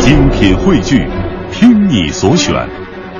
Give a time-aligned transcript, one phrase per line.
[0.00, 1.06] 精品汇聚，
[1.52, 2.54] 听你所选，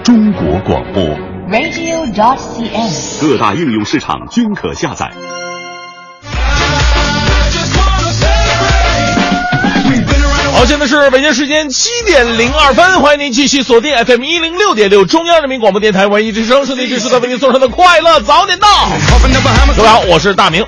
[0.03, 1.03] 中国广播。
[1.51, 3.21] radio.cn。
[3.21, 5.11] 各大应用市场均可下载。
[10.53, 18.67] 好，现在是北京时间七点零二分，欢迎您继续锁定 FM 一零六点六中央人民广播电台文艺之声，收听这是在为您送上的快乐早点到。
[19.77, 20.65] 各位好，我是大明。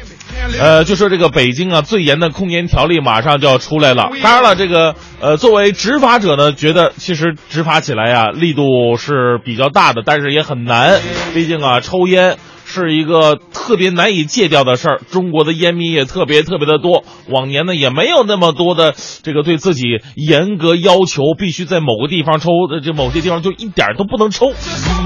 [0.61, 4.11] 呃，就说这个北京啊，最严的控烟条例马上就要出来了。
[4.23, 11.01] 当然了，这个呃，作为执法者呢，觉得其实执法起来呀、力度是比较大的，但是也很难。
[11.35, 15.01] 毕竟啊，抽烟是一个特别难以戒掉的事儿。
[15.11, 19.85] 中国的烟民也特别特别的多，往年呢也没有那么多的这个对自己
[20.17, 22.51] 严格要求，必须在某个地方抽，
[22.83, 24.53] 这某些地方就一点儿都不能抽，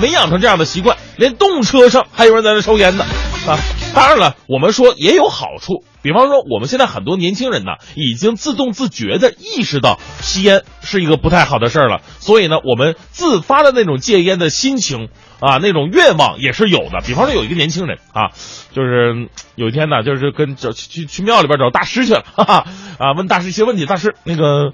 [0.01, 3.05] 没养成这样的习惯，连动车上还有人在那抽烟呢，
[3.46, 3.59] 啊。
[3.95, 15.09] 当然了，我们说也有好处，比方说我们现在很多年轻人呢，已经自动自觉的意识到吸烟是一个不太好的事儿了，所以呢，我们自发的那种戒烟的心情
[15.40, 17.01] 啊，那种愿望也是有的。
[17.04, 18.30] 比方说有一个年轻人啊，
[18.73, 22.66] 就是有一天呢，就是跟找去去庙里边找大师去了，哈哈
[23.01, 24.71] 啊，问大师一些问题，大师那个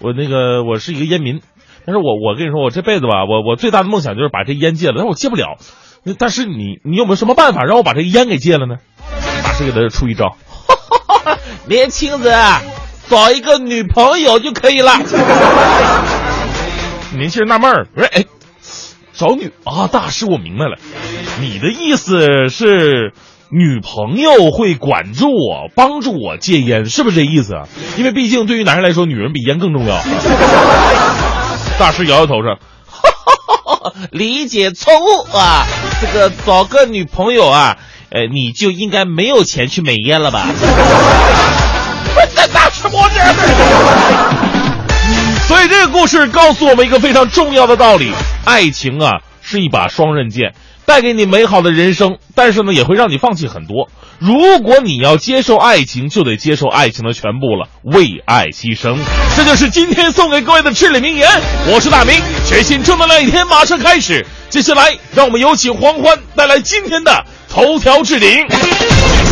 [0.00, 1.40] 我那个我是一个烟民，
[1.86, 5.56] 但是我我跟你说，我这辈子吧，我我最大的梦想就是把这烟戒了，但是我戒不了。
[6.04, 8.76] 那但是你你有没有什么办法让我把这个烟给戒了呢？
[9.42, 10.36] 大师给他出一招，
[11.66, 12.62] 年轻人啊，
[13.08, 14.92] 找一个女朋友就可以了。
[17.16, 18.24] 年轻人纳闷儿，我说哎，
[19.14, 20.76] 找女啊，大师我明白了，
[21.40, 23.12] 你的意思是
[23.50, 27.68] 女朋友会管住我，帮助我戒烟，是不是这意思啊？
[27.96, 29.98] 因为毕竟对于男人来说，女人比烟更重要。
[31.78, 32.58] 大师摇摇头说。
[34.10, 35.64] 理解错误啊！
[36.00, 37.78] 这个找个女朋友啊，
[38.10, 40.46] 呃，你就应该没有钱去美烟了吧？
[45.46, 48.12] 所以这个故事告诉我们一个非常重要的道理：
[48.44, 50.54] 爱情啊是一把双刃剑，
[50.84, 53.88] 带给你美好的人生，但是呢也会让你放弃很多。
[54.18, 58.96] 如果你要接受爱情，就得接受爱情的全部了，为爱牺牲。
[59.36, 61.28] 这就是今天送给各位的至理名言。
[61.66, 64.26] 我是大明，全新正能量一天马上开始。
[64.48, 67.24] 接下来，让我们有请黄欢带来今天的
[67.56, 68.28] 头条置顶。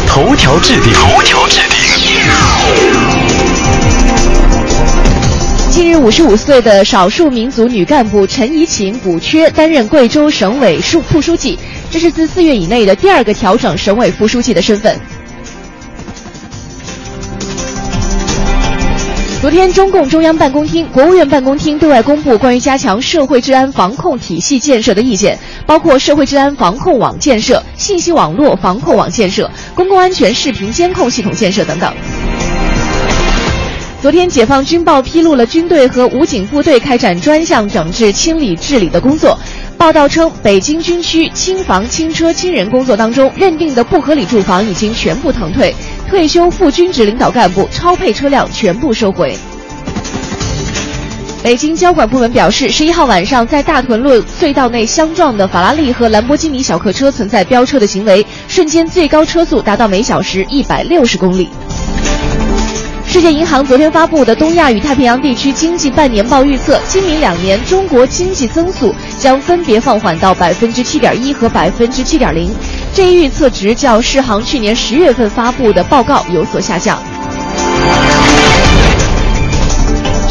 [0.08, 1.78] 头条置顶，头条置顶。
[5.70, 11.58] 近日，五十五岁的少数民族女干部陈怡琴补缺担任贵州省委书副书记，
[11.90, 14.98] 这是自四月以内的第二个调整省委副书记的身份。
[19.44, 31.94] 昨天，中共中央办公厅、国务院办公厅对外公布关于加强社会治安防控体系建设的意见，包括社会治安防控网建设、信息网络防控网建设、公共安全视频监控系统建设等等。
[34.04, 39.38] 昨天，解放军报披露了军队和武警部队开展专项整治清理治理的工作。
[39.78, 45.74] 报道称，北京军区清房、清车、清人工作当中，认定的不合理住房已经全部腾退，
[46.06, 49.34] 退休副军职领导干部超配车辆全部收回。
[51.42, 61.48] 北京交管部门表示，十一号晚上在大屯路隧道内相撞的法拉利和兰博基尼小客车存在飙车的行为，瞬间最高车速达到每小时一百六十公里。
[63.14, 72.52] 世界银行昨天发布的东亚与太平洋地区经济半年报预测，今明两年中国经济增速将分别放缓到百分之七点一和百分之七点零。
[72.92, 77.00] 这一预测值较世行去年十月份发布的报告有所下降。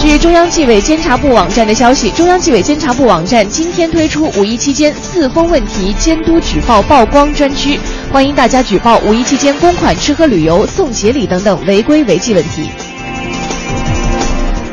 [0.03, 7.79] 据中央纪委监察部网站的消息，中央纪委监察部网站今天推出五一期间四风问题监督举报曝光专区，
[8.11, 12.69] 欢迎大家举报五一期间公款吃喝旅游、送节礼等等违规违纪问题。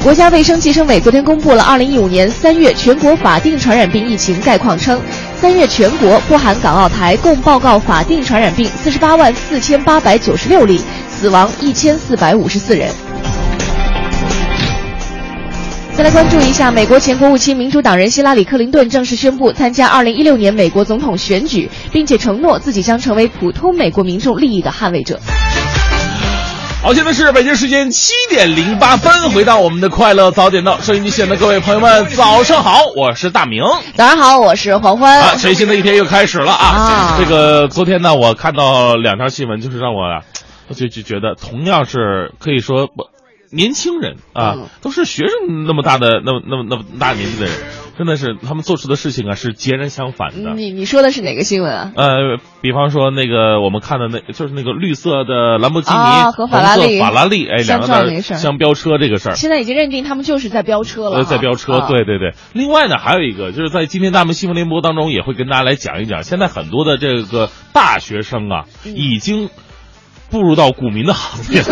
[0.03, 5.01] 国家卫生计生委昨天公布了2015年3月全国法定传染病疫情概况，称
[5.41, 13.10] 3月全国不含港澳台共报告法定传染病48万4896例，死亡1454人。
[16.01, 25.21] 再来关注一下，美国前国务卿、民主党人希拉里·克林顿正式宣布参加2016年美国总统选举，并且承诺自己将成为普通美国民众利益的捍卫者。
[26.83, 33.63] 好，现在是北京时间七点零八分，回到我们的快乐早点到，收音机前的各位朋友们，早上好，我是大明。
[33.95, 35.21] 早上好，我是黄欢。
[35.21, 36.65] 啊，全新的一天又开始了啊！
[36.65, 40.25] 啊这个昨天呢，我看到两条新闻，就是让我啊
[40.75, 43.11] 就就觉得，同样是可以说不
[43.53, 47.55] 年轻人啊，嗯都是学生那么大的那么那么那么大年纪的人，
[47.99, 50.55] 真的是他们做出的事情啊是截然相反的。
[50.55, 51.93] 你你说的是哪个新闻啊？
[51.97, 55.99] 呃，比方说那个我们看的那，就是那个绿色的兰博基尼
[56.33, 62.35] 和法拉利，法拉利，哎，两个在相飙车这个事儿，现在已经认定他们就是在飙车了，在飙车，对对对。
[62.53, 69.51] 另外呢，还有一个就是在今天大们新闻联播当中也会跟大家来讲一讲，现在很多的这个大学生啊，已经。
[70.31, 71.63] 步入到股民的行列。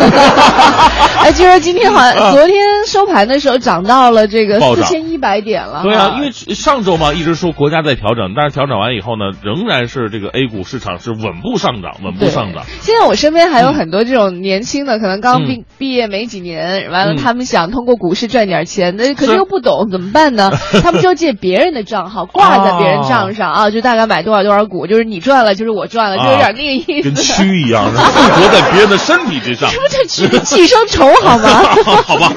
[1.19, 2.55] 哎，据说今天好像昨天
[2.87, 5.81] 收盘的时候涨到了这个四千一百点了。
[5.83, 12.63] 对啊，因为上周嘛一直说国家在调整，但是调整完以后呢，仍然是这个 A 股市场是稳步上涨，稳步上涨。
[12.79, 20.51] 现在我身边还有很多这种年轻的，可能刚毕毕业没几年，完了他们想通过股市赚点钱，那可是又不懂怎么办呢？
[20.81, 27.09] 他们就借别人的账号挂在别人账上啊，就大概买多少多少股，就是你赚了就是我赚了，就有点那个意思。
[27.09, 27.91] 跟蛆一样。
[28.51, 31.49] 在别人的身体之上，这不就寄生虫 好吗？
[32.05, 32.31] 好吧，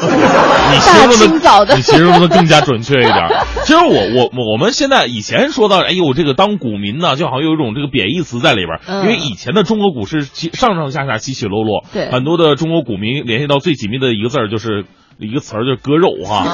[0.70, 3.28] 你形容的，你形容的更加准确一点。
[3.64, 9.02] 其实我我我们现在以前说到，哎呦，这个当股民呢，就好像有一种这个贬义词在里边。
[9.02, 14.84] 因为以前的中国股市上上下下起起落落，对很多的中国股民联系到最紧密的一个字儿就是
[15.18, 16.44] 一个词儿，就是割肉哈。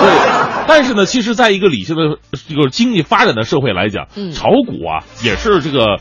[0.00, 2.18] 对，但是呢，其实在一个理性的
[2.48, 5.98] 这个经济发展的社会来讲，炒股啊也是这个。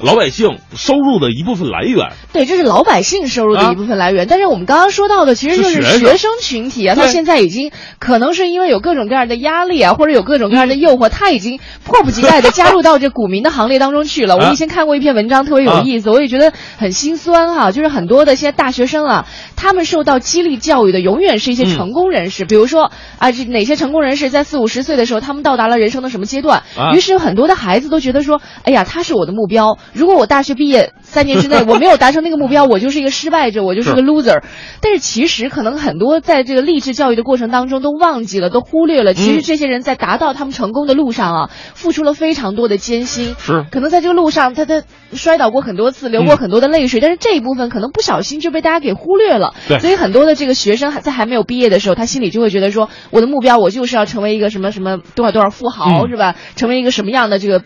[0.00, 4.26] 老百姓收入的一部分来源，对，这是老百姓收入的一部分来源。
[4.28, 7.70] 但是我们刚刚说到的，其实就是学生群体啊，他现在已经
[8.00, 14.36] 可能是因为有各种各样的压力啊，或者有各种各样的诱惑，他已经迫不及待的加入到这股民的行列当中去了。
[14.36, 17.70] 我以前看过一篇文章，特别有意思，我也觉得很心酸哈。
[17.70, 26.64] 就是很多的现在大学生啊，他们受到激励教育的永远是一些成功人士，比如说啊，这哪些成功人士在四五十岁的时候，他们到达了人生的什么阶段？
[26.94, 29.78] 于是有很多的孩子都觉得说，哎呀，他是我的目标。
[29.92, 34.42] 如果我大学毕业三年之内 我没有达成那个目标，我就是一个失败者，我就是个 loser。
[34.80, 43.34] 但是其实可能很多在这个励志教育的过程当中都忘记了，都忽略了，其实这些人在达到他们成功的路上啊，付出了非常多的艰辛。
[43.38, 44.82] 是，可能在这个路上他他
[45.12, 49.54] 摔倒过很多次，流过很多的泪水，但是这一部分可能不小心就被大家给忽略了。
[49.68, 56.34] 对，所以很多的这个学生在还没有毕业的时候，他心里就会觉得说，我的目标我就是要成为一个什么什么多少多少富豪，是吧？
[56.56, 57.62] 成为一个什么样的这个。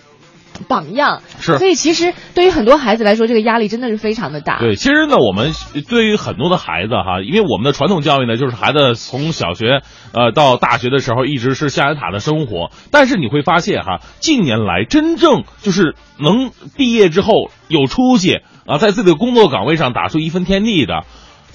[0.69, 4.59] 榜样是，所以其实对于很多孩子来说，这个压力真的是非常的大。
[4.59, 5.53] 对，其实呢，我们
[5.89, 9.83] 对于很多的孩子哈，因为我们的传统教育呢，就是孩子从小学
[10.13, 12.71] 呃到大学的时候，一直是象牙塔的生活。
[12.91, 17.33] 但是你会发现哈，近年来真正就是能毕业之后
[17.69, 21.05] 有出息啊，在自己的工作岗位上打出一份天地的。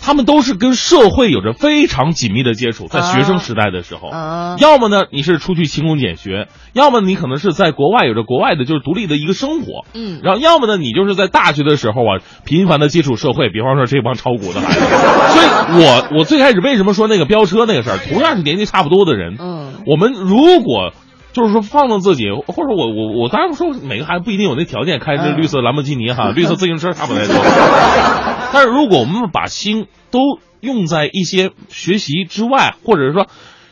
[0.03, 4.09] 他们都是跟社会有着非常紧密的接触，在学生时代的时候，
[4.59, 14.79] 要么呢你是出去勤工俭学，要么你可能是在国外有着国外的就是独立的一个生活，嗯，然后要么呢你就是在大学的时候啊频繁的接触社会，比方说这帮炒股的孩子，
[15.31, 20.91] 所以我我最开始为什么说那个飙车那个事儿，同样是年纪差不多的人，嗯，我们如果。
[21.33, 27.35] 就是说，放纵自己，或者我我我当然说，每个孩子不一定有那条件开这绿色兰博基尼哈，绿色自行车差不太多。
[28.53, 30.19] 但是如果我们把心都
[30.61, 33.27] 用在一些学习之外，或者是说。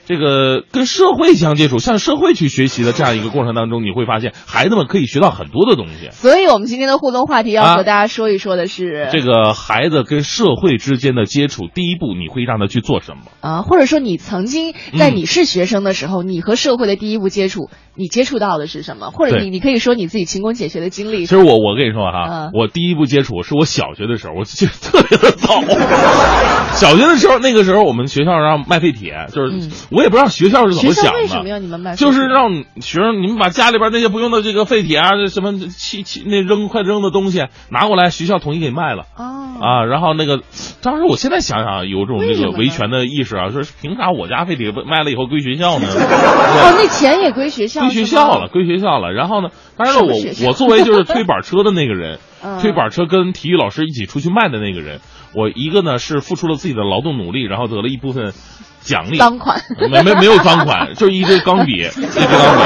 [0.05, 6.09] 这个跟社会相接触，向社会去学习的这样一个过程当中，你会发现孩子们可以学到很多的东西。
[6.11, 13.61] 所以，我们今天的互动话题要和大家说一说的是，这个孩子跟社会之间的接触，第一步你会让他去做什么啊？
[13.61, 19.11] 或者说，你曾经在你是学生的时候，你和社会的第一步接触，你接触到的是什么？
[19.11, 21.25] 或者你你可以说你自己勤工俭学的经历。
[21.25, 25.61] 其实我我跟你说哈，我第一步接触是我小学的时候，我记得特别的早。
[26.73, 31.19] 小学的时候，那个时候我们学校让卖废铁，就是我也不知道学校是怎么想的。
[31.19, 31.95] 为什么要你们卖？
[31.95, 39.03] 就是让学生你们把家里边那些不用的这个废铁啊，什么气气那扔快扔的东西拿过来，学校统一给卖了。
[39.17, 39.37] 哦。
[39.61, 40.41] 啊，然后那个
[40.81, 45.87] 当时我现在想想有这种这个维权的意识啊，说凭啥我家废铁卖了以后归学校呢？
[45.91, 47.81] 哦，那钱也归学校。
[47.81, 49.11] 归学校了，归学校了。
[49.11, 52.19] 然后呢，当然了，我我作为就是推板车的那个人，
[52.61, 54.99] 推板车跟体育老师一起出去卖的那个人。
[55.33, 58.33] 我一个呢是付出了自己的劳动努力，然后得了一部分
[58.83, 62.63] 奖励，赃款，没没没有赃款，就是一支钢笔， 一支钢笔。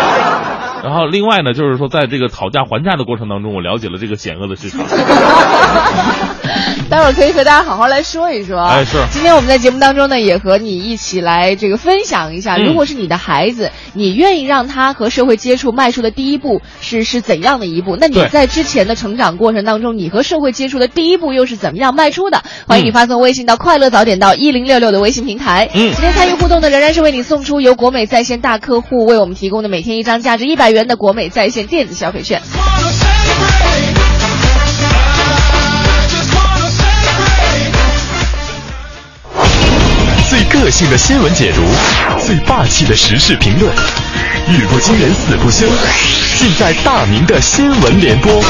[0.83, 4.85] 然后另外呢，就是说在这个讨价还价的过程当中，我了解了这个险恶的市场。
[6.87, 8.61] 待会儿可以和大家好好来说一说。
[8.61, 8.97] 哎，是。
[9.11, 17.97] 今天我们在节目当中呢，也和你一起来这个分享一下，如果是你的孩子，你愿意让他和社会接触迈出的第一步是是怎样的一步？
[17.99, 22.43] 那你在之前的成长过程当中，你和社会接触的第一步又是怎么样迈出的？
[22.67, 25.67] 欢迎你发送微信到“快乐早点到一零六六”的微信平台。
[25.73, 25.91] 嗯。
[25.91, 32.41] 今天参与互动的仍然是为你送出由国美在线大客户为我们提供的每天一张价值一百百元的国美在线电子消费券。
[40.27, 41.61] 最个性的新闻解读，
[42.19, 43.71] 最霸气的时事评论。
[44.49, 45.67] 语不惊人死不休，
[46.39, 48.41] 尽在大明的新闻联播。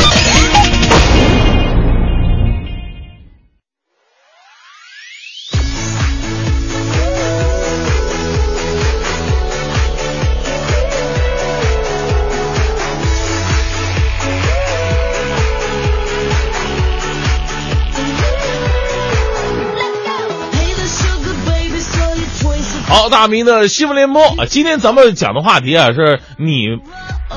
[23.16, 26.66] 大明的新闻联播啊，今天咱们讲的话题啊，是你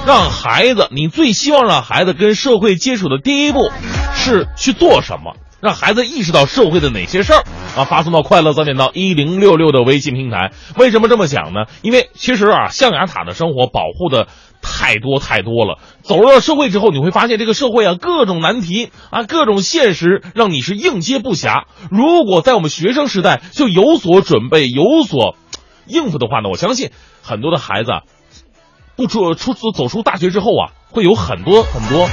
[0.04, 3.70] 让孩子，你最希望让孩子跟社会接触的第一步
[4.12, 5.36] 是去做什么？
[5.60, 7.44] 让孩子意识到社会的哪些事儿
[7.76, 7.84] 啊？
[7.84, 10.50] 发送到快乐早点到一零六六的微信平台。
[10.76, 11.66] 为什么这么讲呢？
[11.82, 14.26] 因为其实啊，象牙塔的生活保护的
[14.60, 15.78] 太多太多了。
[16.02, 21.66] 走入了社会之后，你会发现这个社会啊，各种难题啊，各种现实，让你是应接不暇。
[21.88, 25.36] 如果在我们学生时代就有所准备，有所
[25.88, 26.90] 应付的话呢，我相信
[27.22, 27.90] 很多的孩子
[28.96, 32.08] 不出出走出大学之后啊，会有很多很多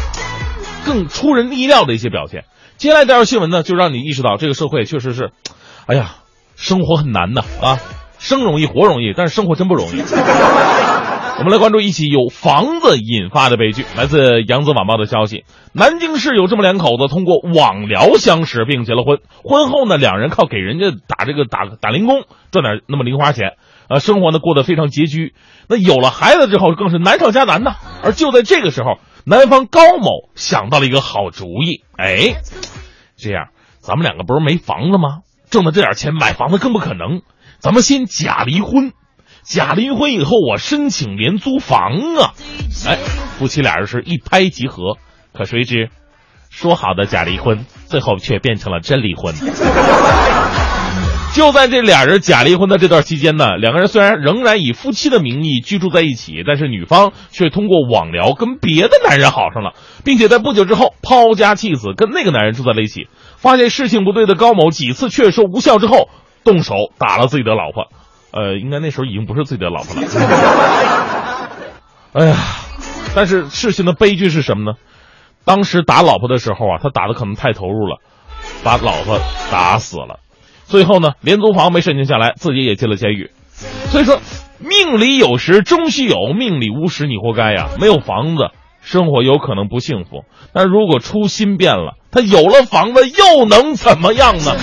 [0.85, 2.45] 更出人意料的一些表现。
[2.77, 5.31] 接下来这条新闻呢，就让你意识到这个社会确实是，
[5.85, 6.15] 哎呀，
[6.55, 7.79] 生活很难的啊，
[8.19, 10.03] 生容易活容易，但是生活真不容易。
[11.37, 13.85] 我们来关注一起由房子引发的悲剧。
[13.97, 19.19] 来自扬子晚报的消息，南京市有这么两口子通过网聊相识并结了婚。
[19.43, 23.57] 婚后呢，两人靠给人家打这个打打零工赚点那么零花钱，
[23.89, 25.33] 呃，生活呢过得非常拮据。
[25.67, 27.75] 那有了孩子之后，更是难上加难呐。
[28.01, 32.37] 而就在这个时候，男方高某想到了一个好主意，哎，
[33.17, 33.49] 这样
[33.81, 35.19] 咱们两个不是没房子吗？
[35.49, 37.21] 挣的这点钱买房子更不可能，
[37.59, 38.93] 咱们先假离婚。
[39.45, 42.33] 假离婚以后，我申请廉租房啊！
[42.87, 42.97] 哎，
[43.37, 44.97] 夫妻俩人是一拍即合，
[45.33, 45.89] 可谁知，
[46.49, 49.35] 说好的假离婚，最后却变成了真离婚。
[51.35, 59.73] 就在这俩人假离婚的这段期间呢，两个人虽然仍然以夫妻的名义居住在一起，但是女方却通过网聊跟别的男人好上了，
[60.03, 63.09] 并且在不久之后抛家弃子，跟那个男人住在了一起。
[63.37, 66.09] 发现事情不对的高某几次劝说无效之后，
[66.43, 67.89] 动手打了自己的老婆。
[68.35, 70.07] 呃，应该那时候已经不是自己的老婆了。
[72.11, 72.35] 哎呀，
[73.15, 74.77] 但是事情的悲剧是什么呢？
[75.45, 78.01] 当时打老婆的时候啊，他打的可能太投入了，
[78.63, 79.19] 把老婆
[79.51, 80.19] 打死了。
[80.65, 83.31] 最后呢，廉租房没申请下来，自己也进了监狱。
[83.87, 84.19] 所以说，
[84.59, 87.69] 命里有时终须有，命里无时你活该呀。
[87.79, 88.49] 没有房子，
[88.81, 94.55] 生活有可能不幸福；但如果初心变了，他有了房子又能怎么样呢？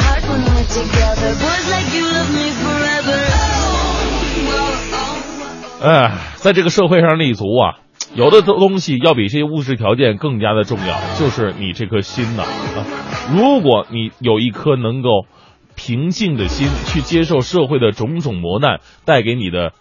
[5.85, 7.79] 哎，在这个社会上立足啊，
[8.15, 12.87] 有的东西要比这些物质条件更加的重要，就是你这颗心呐啊！
[13.35, 15.27] 如果你有一颗能够。
[15.75, 19.73] 平静的心去接受社会的种种磨难带给你的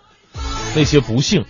[0.73, 1.43] 那些不幸，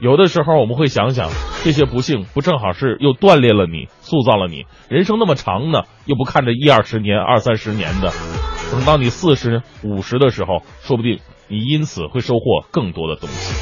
[0.00, 1.28] 有的时候我们会想想，
[1.62, 4.64] 这些不幸不正好是又锻炼了你，塑造了你？
[4.88, 8.10] 人生那么长呢，又不看着一二十年、二三十年的，
[8.72, 13.54] 等到你四十五十的时候，说不定你因此会收获更多的东西。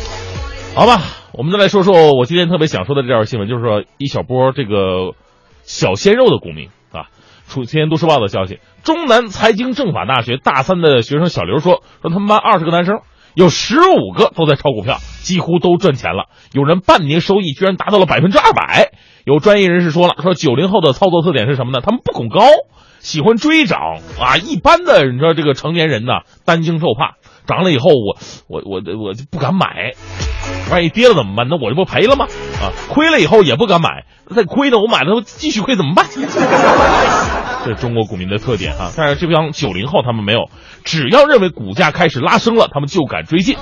[0.74, 1.00] 好吧，
[1.32, 5.14] 我们再来说说我今天特别想说的这条新闻，就是说一小波这个
[5.62, 7.08] 小鲜肉的股民啊。
[7.48, 13.00] 楚《天都市报》的消息，中南财经政法大学大三的学生小刘说：“说他们班二十个男生，
[13.34, 16.26] 有十五个都在炒股票，几乎都赚钱了。
[16.52, 18.92] 有人半年收益居然达到了百分之二百。
[19.24, 21.80] 有专业人士说了，说九零后的操作特点是什么呢？
[21.82, 22.40] 他们不恐高，
[23.00, 23.80] 喜欢追涨
[24.20, 24.36] 啊。
[24.36, 26.12] 一般的你知道这个成年人呢，
[26.44, 27.16] 担惊受怕，
[27.48, 29.94] 涨了以后我我我我就不敢买，
[30.70, 31.48] 万一跌了怎么办？
[31.48, 32.26] 那我这不赔了吗？
[32.60, 34.04] 啊，亏了以后也不敢买，
[34.36, 36.06] 再亏呢，我买了继续亏怎么办？”
[37.64, 40.50] 这是中国股民的特点哈，但是这帮九零后他们没有，
[40.84, 43.56] 只要认为股价开始拉升了，他们就敢追进。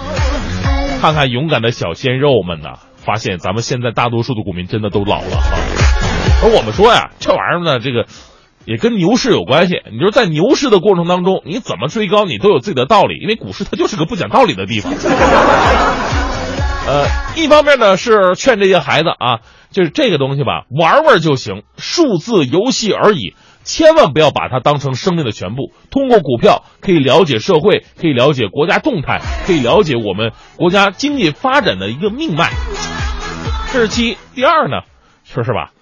[1.00, 5.57] 看看勇敢的小鲜肉们呐，发现咱们现在大多数的股民真的都老了哈。
[6.43, 8.07] 而我们说呀，这玩意儿呢，这个
[8.66, 9.80] 也跟牛市有关系。
[9.90, 14.92] 你说在牛市的过程当中，你怎么追高，你都有自己的道理，因为股市它就是个不讲道理的地方。
[16.88, 17.06] 呃，
[17.37, 23.35] 一方面呢是劝这些孩子啊，就是这个东西吧，玩玩就行，数字游戏而已。
[23.64, 25.73] 千万不要把它当成生命的全部。
[25.90, 32.52] 通过股票可以了解社会，可以了解国家动态，可以了解我们国家经济发展的一个命脉。
[33.73, 34.16] 这是其一。
[34.37, 34.82] 第二呢，
[35.25, 35.73] 说是吧？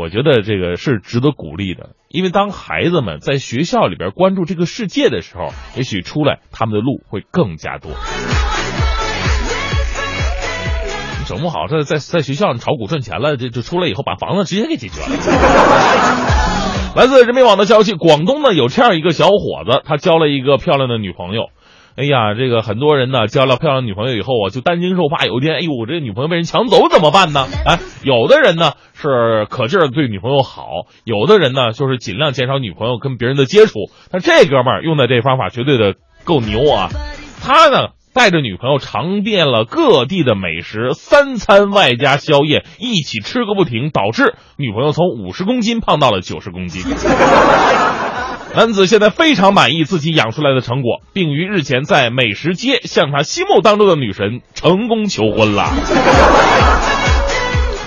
[0.00, 7.92] 我觉得这个是值得鼓励的，因为当孩子们在学校里边关注这个世界的时候，也许出来他们的路会更加多。
[11.26, 15.08] 整不好，这在在学校炒股赚钱了，这就出来以后把房子直接给解决了。
[16.96, 21.50] 来自人民网的消息，广东呢有这样一个小伙子，他交了一个漂亮的女朋友，
[21.96, 27.46] 哎呀，这个很多人呢交了漂亮女朋友以后啊，就担惊受怕，有一天，哎呦，我这女朋友被人抢走怎么办呢？
[27.66, 33.90] 哎，有的人呢是可劲儿对女朋友好，有的人呢就是尽量减少女朋友跟别人的接触。
[34.10, 35.94] 但这哥们儿用的这方法绝对的
[36.24, 36.88] 够牛啊！
[37.42, 46.82] 他呢带着女朋友尝遍了各地的美食，三餐外加宵夜一起吃个不停，导致女朋友从五十公斤胖到了九十公斤。
[48.54, 55.72] 男子现在非常满意自己养出来的成果，并于日前在美食街向他心目当中的女神成功求婚了。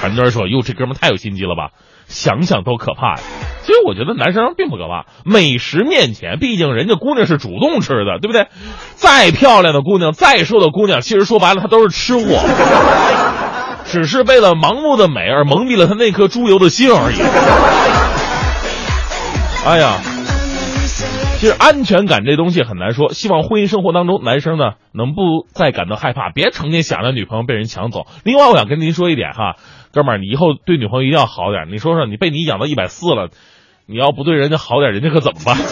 [0.01, 1.69] 很多人说：“哟，这哥们太有心机了吧？”
[2.07, 3.21] 想想都可怕呀。
[3.61, 8.47] 其实我觉得男生并不可怕，美食面前，毕竟人家姑娘是主动吃的，对不对？
[8.95, 12.41] 再漂亮的姑娘，再瘦的姑娘，其实说白了，她都是吃货，
[13.85, 17.21] 只是为了盲目的美而蒙蔽了她那颗猪油的心而已。
[19.67, 19.99] 哎呀。
[21.43, 28.05] 其实安全感这东西很难说，希望婚姻生活当中男生呢能不再感到害怕，别成天想着女朋友被人抢走。
[28.23, 29.57] 另外，我想跟您说一点哈，
[29.91, 31.67] 哥们儿，你以后对女朋友一定要好点。
[31.69, 33.27] 你说说，你被你养到一百四了，
[33.87, 35.57] 你要不对人家好点，人家可怎么办？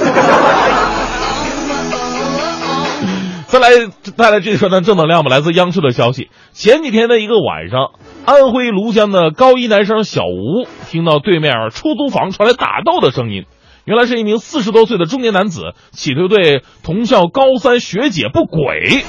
[3.47, 3.69] 再来，
[4.17, 5.29] 再来这一段正能量吧。
[5.29, 7.91] 来自央视的消息，前几天的一个晚上，
[8.25, 13.45] 安徽庐江的高一男生小吴听到对面出租房传来打斗的声音。
[13.85, 19.03] 原来是一名四十多岁的中年男子，企图对同校高三学姐不轨。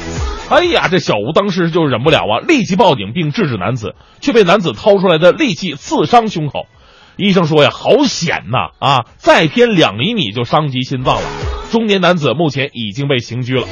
[0.49, 6.67] 哎呀，这小吴当时就忍不了啊，立即报警并制止男子，却被男子掏出来的利器刺伤胸口。
[7.17, 8.71] 医生说呀，好险呐！
[8.79, 11.23] 啊，再偏两厘米就伤及心脏了。
[11.71, 13.67] 中年男子目前已经被刑拘了。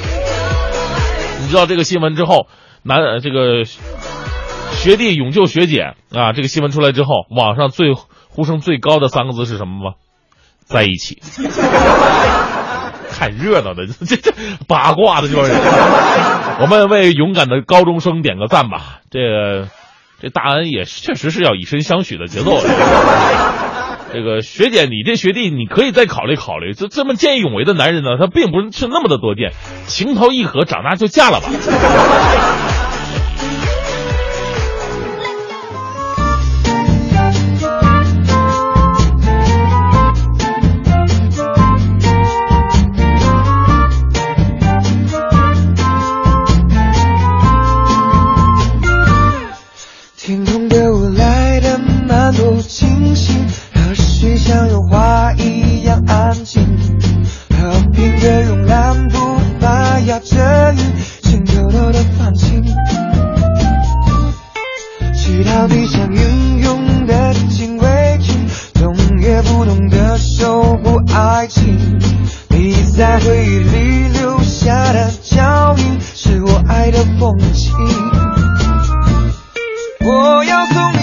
[1.40, 2.46] 你知道这个新闻之后，
[2.82, 7.94] 男这个学弟勇救学姐啊，这个新闻出来之后，网上最
[8.28, 9.94] 呼声最高的三个字是什么吗？
[10.70, 11.20] 在一起，
[13.10, 14.32] 看热闹的， 这这
[14.68, 15.56] 八卦的这帮人，
[16.60, 19.00] 我们为勇敢的高中生点个赞吧。
[19.10, 19.68] 这
[20.22, 22.62] 这大恩也确实是要以身相许的节奏。
[24.12, 26.72] 这个学姐，你这学弟，你可以再考虑考虑。
[26.72, 29.52] 这这么见义勇为的男人呢，他并不是那么的多见，
[29.86, 31.48] 情投意合，长大就嫁了吧。
[56.58, 59.18] 和平鸽慵懒步
[59.60, 60.78] 伐押着韵
[61.22, 62.64] 心偷偷的放晴
[65.14, 68.34] 祈祷你像英勇的禁卫军
[68.74, 72.00] 动也不动的守护爱情
[72.48, 77.72] 你在回忆里留下的脚印是我爱的风景
[80.04, 80.99] 我要送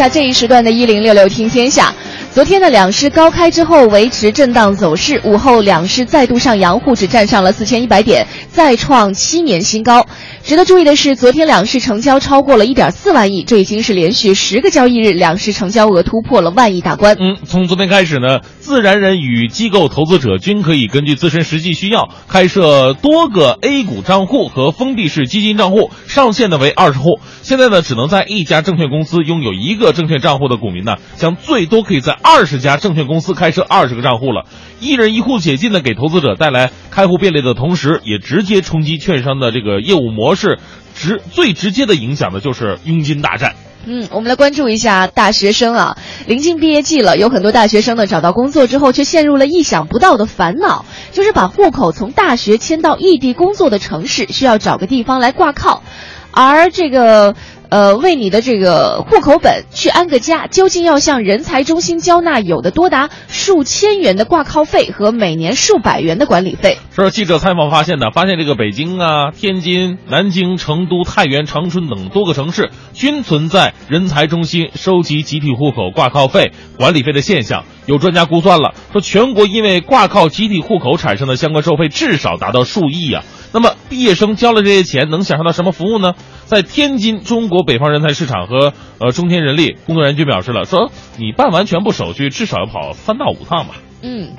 [0.00, 1.94] 下这一时段的“一零六六听天下”。
[2.32, 10.06] 昨天的两市高开之后维持震荡走势，午后两市再度上扬，沪指站上了四千一百点，再创七年新高。
[10.50, 17.16] 值得注意的是，昨天两市成交超过了一点四万亿，这已经是连续十个交易日两市成交额突破了万亿大关。
[17.20, 27.20] 嗯，从昨天开始呢，自然人与机构投资者均可以根据自身实际需要开设多个 A 股账户和封闭式基金账户，上限呢为二十户。
[27.42, 34.46] 现在呢，只能在一家证券公司拥有一个证券账户的股民呢，将最多可以在二十家证券公司开设二十个账户了。
[34.80, 40.39] 一人一户解禁呢，给投资者带来开户便利的同时，也直接冲击券商的这个业务模式。
[40.40, 40.58] 是
[40.94, 43.54] 直最直接的影响的就是佣金大战。
[43.86, 55.82] 嗯，我们来关注一下大学生啊，临近毕业季了，有很多大学生呢找到工作之后，却陷入了意想不到的烦恼，就是把户口从大学迁到异地工作的城市，需要找个地方来挂靠，
[56.32, 57.34] 而这个。
[57.70, 66.78] 呃，为你的这个户口本去安个家，究竟要向人才中心交纳有的多达数千元的挂靠费和每年数百元的管理费？
[66.90, 77.62] 是记者采访发现的，发现这个北京啊、天津、南京、成都、太原、长春等多个城市均存在人才中心收集集体户口挂靠费、管理费的现象。
[77.86, 83.22] 有专家估算了，说全国因为挂靠集体户口产生的相关收费至少达到数亿啊。
[83.52, 86.14] 那么毕业生交了这些钱，能享受到什么服务呢？
[86.44, 93.74] 在天津中国北方人才市场和呃中天人力工作人员就表示了，说你办完全部手续，至少要跑三到五趟吧。
[94.02, 94.32] 嗯。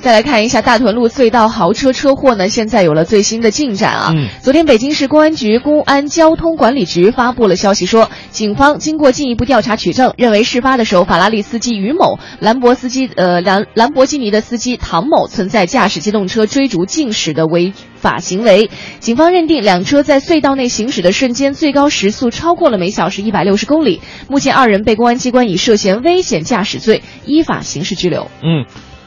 [0.00, 4.12] 再来看一下大屯路隧道豪车车祸呢，现在有了最新的进展啊。
[4.14, 18.70] 嗯，昨天北京市公安局公安交通管理局发布了消息说，警方经过进一步调查取证，认为事发的时候法拉利司机于某、兰博司机呃兰兰博基尼的司机唐某存在驾驶机动车追逐竞驶的违法行为。
[19.00, 24.00] 警方认定两车在隧道内行驶的瞬间最高时速超过了每小时一百六十公里。
[24.28, 28.30] 目前二人被公安机关以涉嫌危险驾驶罪依法刑事拘留。
[28.42, 28.66] 嗯。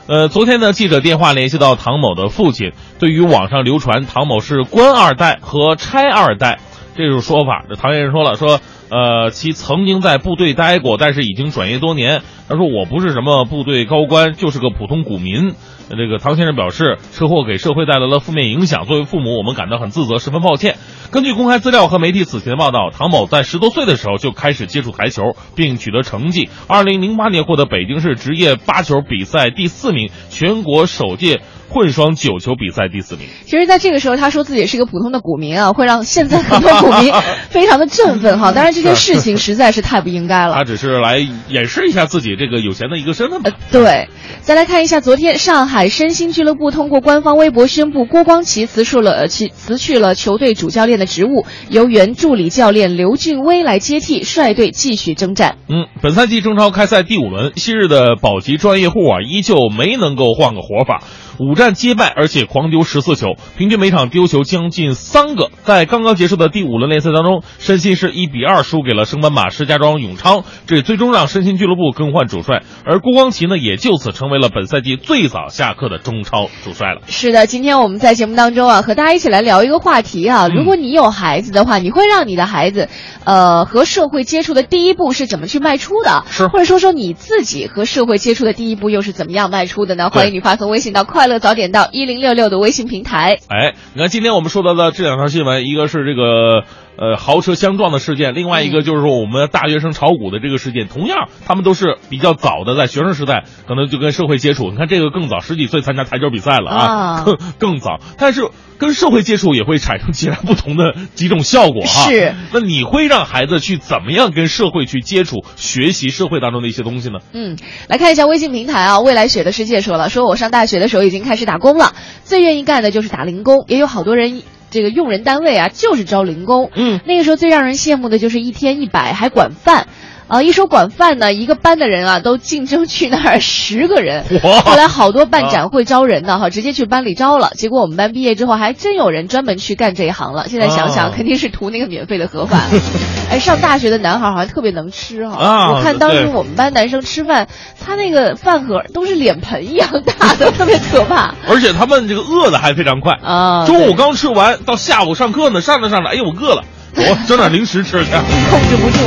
[0.10, 6.58] 呃，昨天呢，记者电话联系到唐某的父亲，对于网上流传唐某是官二代和拆二代
[7.00, 8.60] 这种说法，这唐先生说了，说
[8.90, 12.24] 呃，其曾经在部队待过，但是已经转业多年。
[12.50, 15.54] 他说我不是什么部队高官，就是个普通股民。
[15.90, 20.76] 这个唐先生表示，车祸给社会带来了负面影响，作为父母，我们感到很自责，十分抱歉。
[21.10, 25.24] 根据公开资料和媒体此前的报道，唐某在十多岁的时候就开始接触台球，
[25.56, 26.50] 并取得成绩。
[26.68, 31.42] 二零零八年获得北京市职业八球比赛第四名，全国首届。
[31.70, 33.28] 混双九球比赛第四名。
[33.46, 37.14] 其实，在这个时候，他说自己是一个普通的股民啊， 会让现在很多股民
[37.50, 38.52] 非常的振奋哈。
[38.52, 40.54] 当然，这件事情实在是太不应该了。
[40.56, 43.52] 他只是来掩饰一下自己这个有钱的一个身份吧。
[43.72, 44.10] 对，
[44.42, 55.58] 再来看一下，昨天上海申鑫俱乐部通过官方微博宣布，郭光奇辞去了其辞去了球队主教练的职务，由原助理教练刘俊威来接替，率队继续征战。
[55.70, 61.04] 嗯，本赛季中超开赛第五轮，昔日的保级专业户啊，依旧没能够换个活法。
[61.40, 65.50] 五战皆败，而且狂丢十四球，平均每场丢球将近三个。
[65.64, 77.04] 在刚刚结束的第五轮联赛当中，申鑫是一比二输给了升班马石家庄永昌，这最终让申鑫俱乐部更换主帅，而郭光奇呢，也就此成为了本赛季最早下课的中超主帅了。
[77.08, 82.90] 是的，今天我们在节目当中啊，和大家一起来聊一个话题啊，如果你有孩子的话，你会让你的孩子，
[83.24, 86.26] 呃，和社会接触的第一步是怎么去迈出的？
[86.30, 90.10] 是，或者说说你自己和社会接触的第一步又是怎么样迈出的呢？
[90.10, 91.29] 欢迎你发送微信到快。
[91.30, 93.40] 乐早点到一零六六的微信平台。
[93.48, 96.66] 哎，你看，今天我们说到的这两条新闻，一个是这个
[97.00, 100.88] 呃豪车相撞的事件，另外一个就是说我们大学生炒股的这个事件。
[100.90, 104.72] 同样，他们都是比较早的，在学生时代可能就跟社会接触。
[104.72, 108.00] 你看这个更早，十几岁参加台球比赛了啊，更更早。
[108.18, 112.10] 但是跟社会接触也会产生截然不同的几种效果啊。
[112.10, 112.34] 是。
[112.52, 117.20] 那你会让孩子去怎么样跟社会去接触，学习社会当中的一些东西呢？
[117.34, 117.56] 嗯，
[117.88, 121.20] 来看一下微信平台啊，未来雪的世界说了，说我上大学的时候已经。
[121.20, 126.70] 开始打工了，最愿意干的就是打零工，也有好多人，这个用人单位啊就是招零工。
[126.76, 129.88] 嗯，那个时候最让人羡慕的就是一天一百还管饭。
[130.30, 134.24] 啊，一说管饭呢，一个班的人啊都竞争去那儿十个人。
[134.64, 137.50] 后来好多办展会招人的哈，直接去班里招了。
[137.56, 140.48] 结果我们班毕业之后，还真有人专门去干这一行了。
[140.48, 142.62] 现在想想，肯定是图那个免费的盒饭。
[143.32, 145.74] 哎，上大学的男孩好像特别能吃哈。
[145.74, 147.48] 我看当时我们班男生吃饭，
[147.84, 151.34] 他那个饭盒都是脸盆一样大的，特别可怕。
[151.50, 153.66] 而且他们这个饿的还非常快啊！
[153.66, 156.64] 中午刚吃完，到下午上课呢，上着上着，哎呦我饿了，
[156.96, 158.98] 我整点零食吃去，控制不住。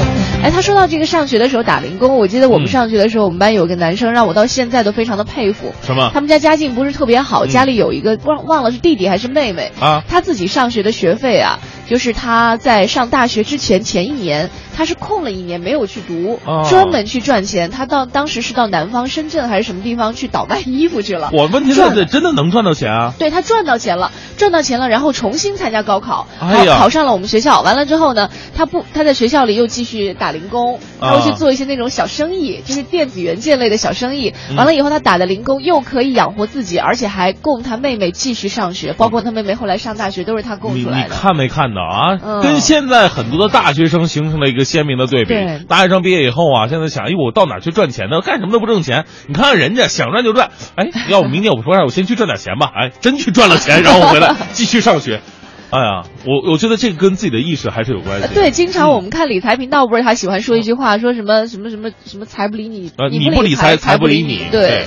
[0.42, 5.72] 哎，他说到这个上学的时候打零工，我记得我们上学的时候，我们班有个男生让我到现在都非常的佩服。
[5.84, 6.10] 什么？
[6.12, 10.02] 他们家家境不是特别好，家里有一个忘忘了是弟弟还是妹妹啊？
[10.08, 17.70] 他自己上学的学费啊，就是他在上大学之前前一年，他是空了一年没有去读，专门去赚钱。
[17.70, 21.30] 他到当时是到南方深圳还是什么地方去倒卖衣服去了。
[21.32, 23.14] 我问题是，真的能赚到钱啊？
[23.18, 26.26] 对他赚到钱了，赚到钱了，然后重新参加高考，
[26.78, 27.60] 考上了我们学校。
[27.62, 34.32] 完了之后呢，他不他在学校里又继续打零工，他会去做一些那种小生意，就是电子元件类的小生意。
[34.56, 41.14] 完了以后，他打的零工又可以养活自己，而且还供他妹妹继续上学，包括他妹妹后来上大学都是他供出来的。
[41.14, 42.40] 你看没看到啊？
[42.42, 45.34] 跟现在很多的大学生形成了一个鲜明的对比。
[45.68, 48.20] 大学生毕业以后啊，现在想，哎，我到哪去赚钱呢？
[48.20, 49.04] 干什么都不挣钱。
[49.26, 55.20] 你看看人家想赚就赚，哎，要不明年我说让我先去赚点钱吧，哎，真去赚了钱， 然后回来继续上学。
[55.70, 58.28] 哎呀，我我觉得这个跟自己的意识还是有关系。
[58.34, 64.42] 对，经常我们看理财频道，不是他喜欢说一句话，说什么什么什么什么财不理你，你不理财财不理你。
[64.50, 64.84] 对，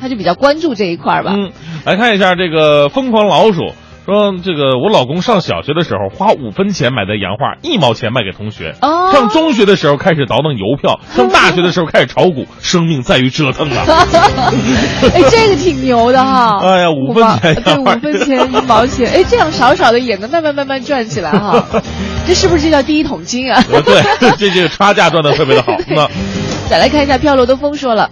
[0.00, 1.34] 他就比较关注这一块吧。
[1.36, 1.50] 嗯，
[1.84, 3.72] 来看一下这个疯狂老鼠。
[4.04, 8.74] 说这个，我老公上小学的时候花五分钱买的洋画，一毛钱卖给同学。
[8.82, 9.10] 哦。
[9.12, 12.46] 上中学的时候开始倒腾邮票，上大学的时候开始炒股。
[12.60, 13.84] 生命在于折腾啊！
[15.14, 16.58] 哎，这个挺牛的哈。
[16.62, 21.64] 哎呀，五分钱对，五分钱一毛钱， 哎，这样少少的也能慢慢慢慢赚起来哈。
[22.26, 23.62] 这是不是就叫第一桶金啊？
[23.68, 24.02] 对，
[24.36, 25.72] 这这个差价赚的特别的好。
[25.88, 26.08] 那
[26.68, 28.10] 再来看一下飘落的风说了。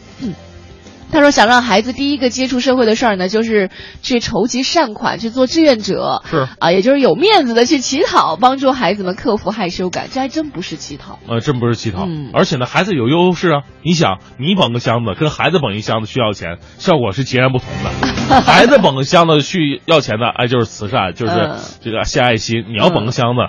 [1.12, 3.68] 他说：“想让孩子第一个接触社会的事儿呢，就是
[4.00, 10.08] 去筹集善款，去做志愿者，是啊，也就是有面子的去乞讨，帮助孩子们克服害羞感。
[10.10, 12.06] 这还真不是乞讨，呃，真不是乞讨。
[12.06, 13.60] 嗯，而且呢，孩子有优势啊。
[13.84, 18.40] 你想，你捧个箱子，跟孩子捧一箱子去要钱，效果是截然不同的。
[18.40, 21.34] 孩子捧个箱子去要钱的，哎，就是慈善，就是
[21.82, 22.64] 这个献爱心。
[22.68, 23.40] 你要捧个箱子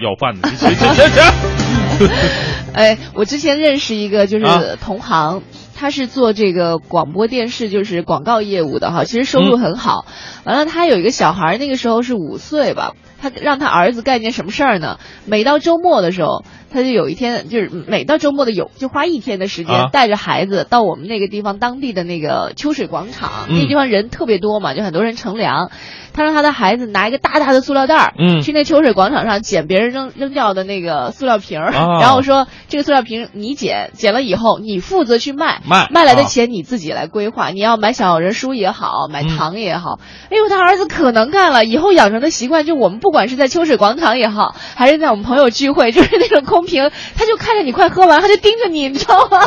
[0.00, 2.08] 要饭的，行行行行。
[2.72, 5.42] 哎，我之前认识一个就是同行。”
[5.82, 10.06] 他是做这个广播电视，就是广告业务的哈，其实收入很好。
[10.44, 15.00] 完了，他有一个小孩，那个时候是五岁吧，他让他儿子干件什么事儿呢？
[15.26, 25.72] 每到周末的时候，他就有一天，就是每到周末的有，就花一天的时间，带着孩子到我们那个地方当地的那个秋水广场，那地方人特别多嘛，就很多人乘凉。
[26.14, 39.98] 他让他的孩子拿一个大大的塑料袋儿，嗯，去那秋水广场上捡别人扔扔掉的那个塑料瓶儿，然后说这个塑料瓶你捡，捡了以后你负责去卖，卖卖来的钱你自己来规划，你要买小人书也好，买糖也好。
[40.30, 49.40] 哎呦，他儿子可能干了，以后养成的习惯就我们不管是在秋水广场也好，还是在我们朋友聚会，就是那种空瓶，他就看着你快喝完，他就盯着你，你知道吗？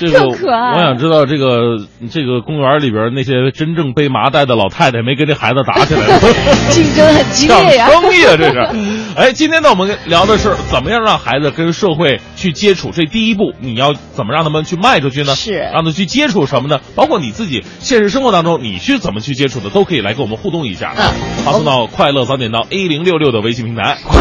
[0.00, 0.72] 特 可爱。
[0.72, 1.78] 我想知道这个
[2.10, 5.80] 这个公园里边那些真正背麻袋的老太太没跟这孩子打。
[5.80, 6.20] 起来了，
[6.70, 7.88] 竞争很激烈呀！
[7.90, 8.68] 生意啊，这是。
[9.16, 12.90] 哎，今天呢，我们聊的是怎么样让孩子跟社会去接触。
[12.92, 15.34] 这第一步，你要怎么让他们去迈出去呢？
[15.34, 16.80] 是让他去接触什么呢？
[16.94, 20.94] 包括你自己现实生活当中，你去怎么去接触的，都可以来跟我们互动一下。
[20.96, 21.12] 嗯，
[21.44, 23.98] 发送到快乐早点到 A 零六六的微信平台。
[24.04, 24.20] 快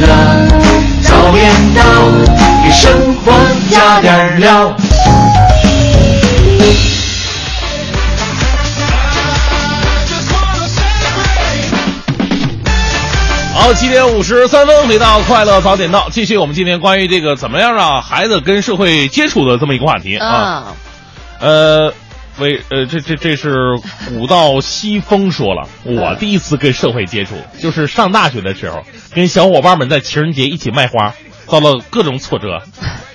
[0.00, 0.06] 乐
[1.02, 1.82] 早点到，
[2.62, 3.32] 给生活
[3.70, 4.76] 加点料。
[13.58, 20.76] 好，七点五十三分，回到快乐早点到，继续我们今天关于这个怎么样让孩子跟社会接触的这么一个话题啊。
[21.40, 21.92] 呃，
[22.38, 23.74] 为呃，这这这是
[24.08, 31.12] 古道西风说了，我第一次跟社会接触就是上大学的时候，跟小伙伴们在情人节一起卖花，
[31.48, 32.62] 遭了各种挫折。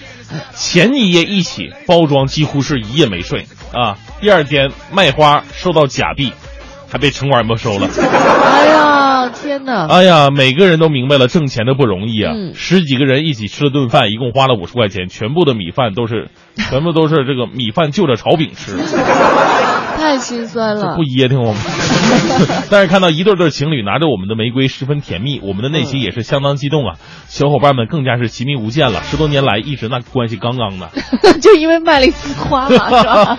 [0.53, 3.97] 前一夜一起包装，几乎是一夜没睡啊。
[4.19, 6.33] 第二天卖花收到假币。
[6.93, 9.87] 还被城管没收了，哎呀，天哪！
[9.87, 12.35] 哎呀，每个人都明白了挣钱的不容易啊！
[12.53, 18.77] 十几个人一起吃了顿饭，一共花了五十块钱，全部的米饭都是，全部都是这个米饭就着炒饼吃。
[20.03, 21.61] 太心酸了，不噎挺我们。
[22.69, 26.97] 但是看到一对对情侣拿着我们的玫瑰，十分甜蜜，我们的内心也是相当激动啊！
[27.27, 29.01] 小伙伴们更加是亲密无间了。
[29.03, 30.89] 十多年来一直那关系杠杠的，
[31.41, 33.37] 就因为卖了一次花嘛， 是吧？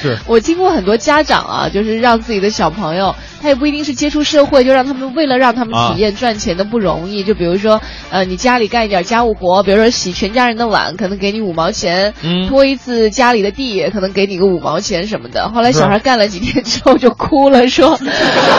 [0.00, 7.22] 是我听过很多家长啊，就是让自己的小朋友，他也不一定是接触社会，就让他们为了让他们体验赚钱的不容易。
[7.24, 12.12] 就比如说，呃，你家里干一点家务活，比如说洗全家人的碗，可能给你五毛钱；
[12.48, 15.50] 拖一次家里的地，可能给你个五毛钱什么的。
[15.50, 17.98] 后来小孩干了几天之后就哭了，说：“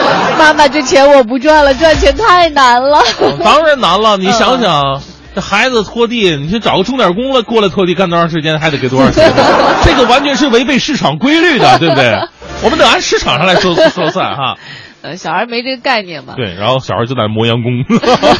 [0.38, 2.98] 妈妈，这钱我不赚了，赚钱太难了。”
[3.42, 5.00] 当然难了，你想想，
[5.34, 9.32] 这孩子拖地，你去找个钟点工了过来拖地，干多长时间还得给多少钱？
[9.84, 12.18] 这个完全是违背市场规律的，对不对？
[12.62, 14.56] 我们得按市场上来说说算哈。
[15.02, 16.32] 呃，小孩没这个概念嘛。
[16.34, 17.84] 对，然后小孩就在磨洋工。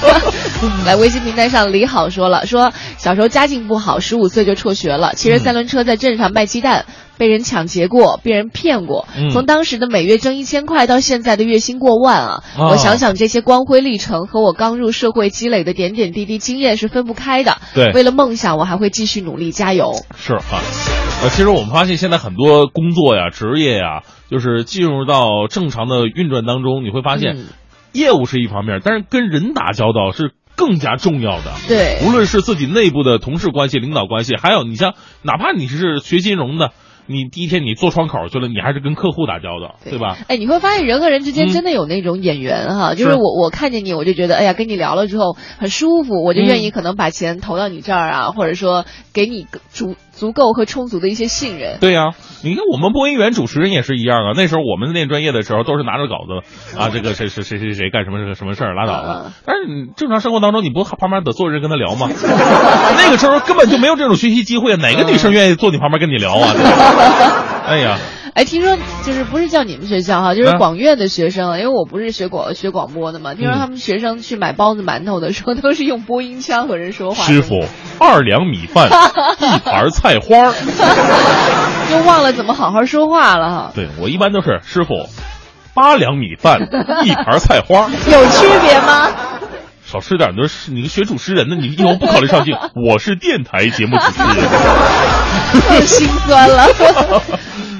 [0.86, 6.86] 来，微信平台上李好说了，说小时候家境不好，十五岁就辍学了，骑着三轮车在镇上卖鸡蛋。
[7.16, 12.42] 被人抢劫过，被人骗过，从当时的每月挣一千块到现在的月薪过万啊！
[12.58, 17.58] 我想想这些光辉历程和我刚入社会积累的点点滴滴经验是分不开的。
[17.74, 19.92] 对，为了梦想，我还会继续努力加油。
[20.16, 20.42] 是啊，
[21.22, 27.36] 呃，其实我们发现现在很多工作呀、职业呀，就是进入到正常的运转当中，你会发现，
[27.92, 31.52] 业务是一方面，但是跟人打交道是更加重要的。
[31.68, 36.72] 对，无论是自己内部的同事关系、领导关系，还有你像哪怕你是学金融的。
[37.06, 40.16] 你第一天你坐窗口去了，你还是跟客户打交道，对吧？
[40.28, 51.78] 哎，你会发现人和人之间真的有那种眼缘哈，就是我我看见你，我就觉得哎呀，跟你聊了之后很舒服，我就愿意可能把钱投到你这儿啊，或者说给你足足够和充足的一些信任。
[51.80, 52.12] 对呀，
[52.42, 59.32] 你看我们播音员主持人也是一样啊，那时候我们练专业的时候都是拿着稿子啊，这个谁谁谁谁谁干什么什么事儿拉倒了。
[59.44, 62.08] 但是你正常生活当中，你不旁边得坐人跟他聊吗？
[62.96, 66.54] 那个时候根本就没有这种学习机会，哪个女生愿意坐你旁边跟你聊啊？
[67.66, 67.98] 哎呀，
[68.34, 73.34] 哎，听说就是不是叫你们学校哈，就是广院的学生，因为我不是学广学广播的嘛。
[73.34, 77.24] 听说他们学生去买包子馒头的时候，都是用播音腔和人说话。
[77.24, 77.64] 师傅，
[77.98, 78.88] 二两米饭，
[79.40, 80.52] 一盘菜花
[81.90, 83.72] 又 忘了怎么好好说话了哈。
[83.74, 85.06] 对我一般都是师傅，
[85.72, 86.60] 八两米饭，
[87.04, 89.08] 一盘菜花有区别吗？
[89.86, 92.56] 少吃点，都是你学主持人的，你以后不考虑上镜。
[92.74, 94.48] 我是电台节目主持人，
[95.68, 97.22] 太心酸了。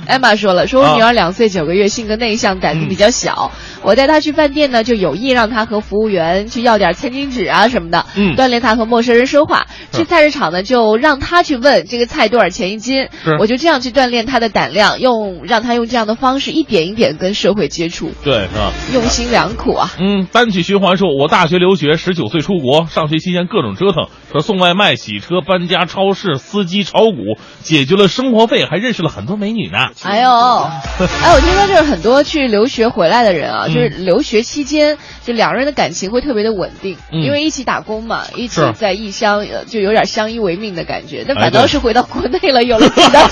[0.07, 3.53] 艾玛说了，说我女儿两岁九个月，性格内向，胆子比较小。
[3.83, 9.67] 我带她去饭店呢，就有意让她和服务员去要点餐巾纸啊什么的，嗯，锻炼她和陌生人说话。
[9.93, 13.09] 去菜市场呢，就让她去问这个菜多少钱一斤。
[13.39, 18.13] 我就这样去锻炼她的胆量，用让她用这样的方式一点一点跟社会接触。
[18.23, 18.73] 对，是吧？
[18.93, 19.91] 用心良苦啊。
[19.99, 29.91] 嗯，单曲循环说，我大学留学，十九岁出国，上学期间各种折腾，说送外卖、洗车、搬家、超市、司机、炒股，解决了生活费，还认识了很多美女呢。
[30.03, 30.29] 哎呦，
[31.23, 41.25] 哎，我听说就是很多去留学回来的人啊，就是留学期间，就两个人的感情会特别的稳定，因为一起打工嘛，一起在异乡，就有点相依为命的感觉。
[41.27, 43.31] 但反倒是回到国内了，有了自己的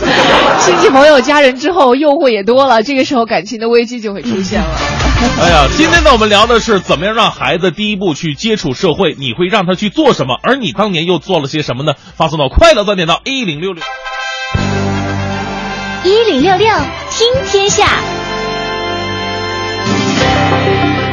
[0.61, 4.69] 亲戚朋友、家人之后，诱惑也多了，这个时候感情的危机就会出现了。
[5.41, 10.39] 哎呀，今天呢，我们聊的是怎么样让孩子第一步去接触社会，你会让他去做什么？
[10.43, 11.93] 而你当年又做了些什么呢？
[12.17, 13.83] 发送到快乐早点到一零六六。
[16.13, 16.69] 一零六六
[17.11, 17.87] 听天下，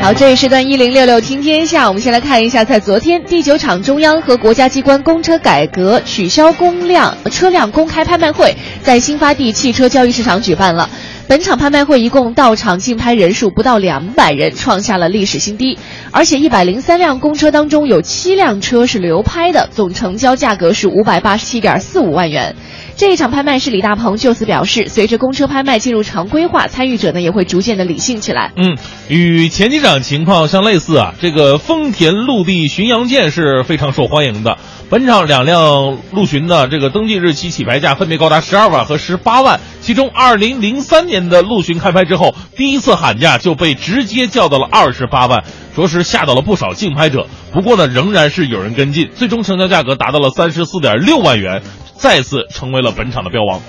[0.02, 10.90] 好，这一时段一零六六听天下，我们先来看一下，在昨天第九场中央和国家机关公车改革取消公辆车辆公开拍卖会，在新发地汽车交易市场举办了。
[11.30, 15.78] 本场拍卖会一共到场竞拍人数不到两百人，创下了历史新低。
[16.12, 22.56] 而且一百零三辆公车当中有七辆车是流拍的，总成交价格是五百八十七点四五万元。
[23.00, 28.52] 这一场拍卖是李大鹏就此表示，随着公车拍卖进入常规化，参与者呢也会逐渐的理性起来。
[28.58, 28.76] 嗯，
[29.08, 34.58] 与前几场情况相类似啊，这个丰田陆地巡洋舰是非常受欢迎的。
[34.90, 47.28] 本场两辆陆巡的这个登记日期起拍价分别高达十二万和十八万，其中二零零三年的陆巡开拍之后，第一次喊价就被直接叫到了二十八万，着实吓到了不少竞拍者。
[47.54, 51.62] 不过呢，仍然是有人跟进，最终成交价格达到了三十四点六万元。
[52.00, 53.62] 再次成为了本场的标王。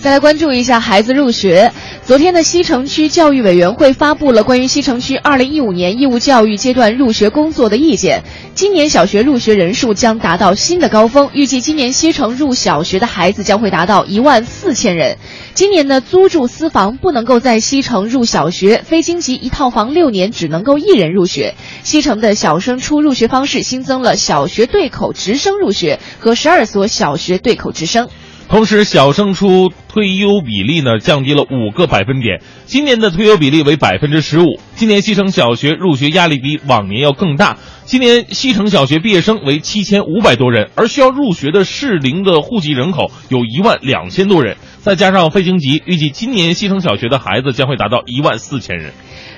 [0.00, 1.72] 再来关注一下孩子入学。
[2.06, 8.24] 昨天的西城区教育委员会发布了关于西城区二零一五年义务教育阶段入学工作的意见。
[8.54, 15.18] 今年小学入学人数将达到新的高峰，预计今年西城入小学的孩子将会达到一万四千人。
[15.52, 21.54] 今年呢，租住私房不能够在西城入小学，非京籍一套房六年只能够一人入学。
[21.82, 28.08] 西城的小升初入学方式新增了小学对口直升入学和十二所小学对口直升。
[28.50, 34.58] 同时，小升初退优比例呢降低了五个百分点，今年的退优比例为百分之十五。
[34.74, 48.92] 今年西城小学入学压力比往年要更大，今年西城小学毕业生为七千五百多人，而需要入学的适龄的户籍人口有一万两千多人，再加上非京籍，预计今年西城小学的孩子将会达到一万四千人。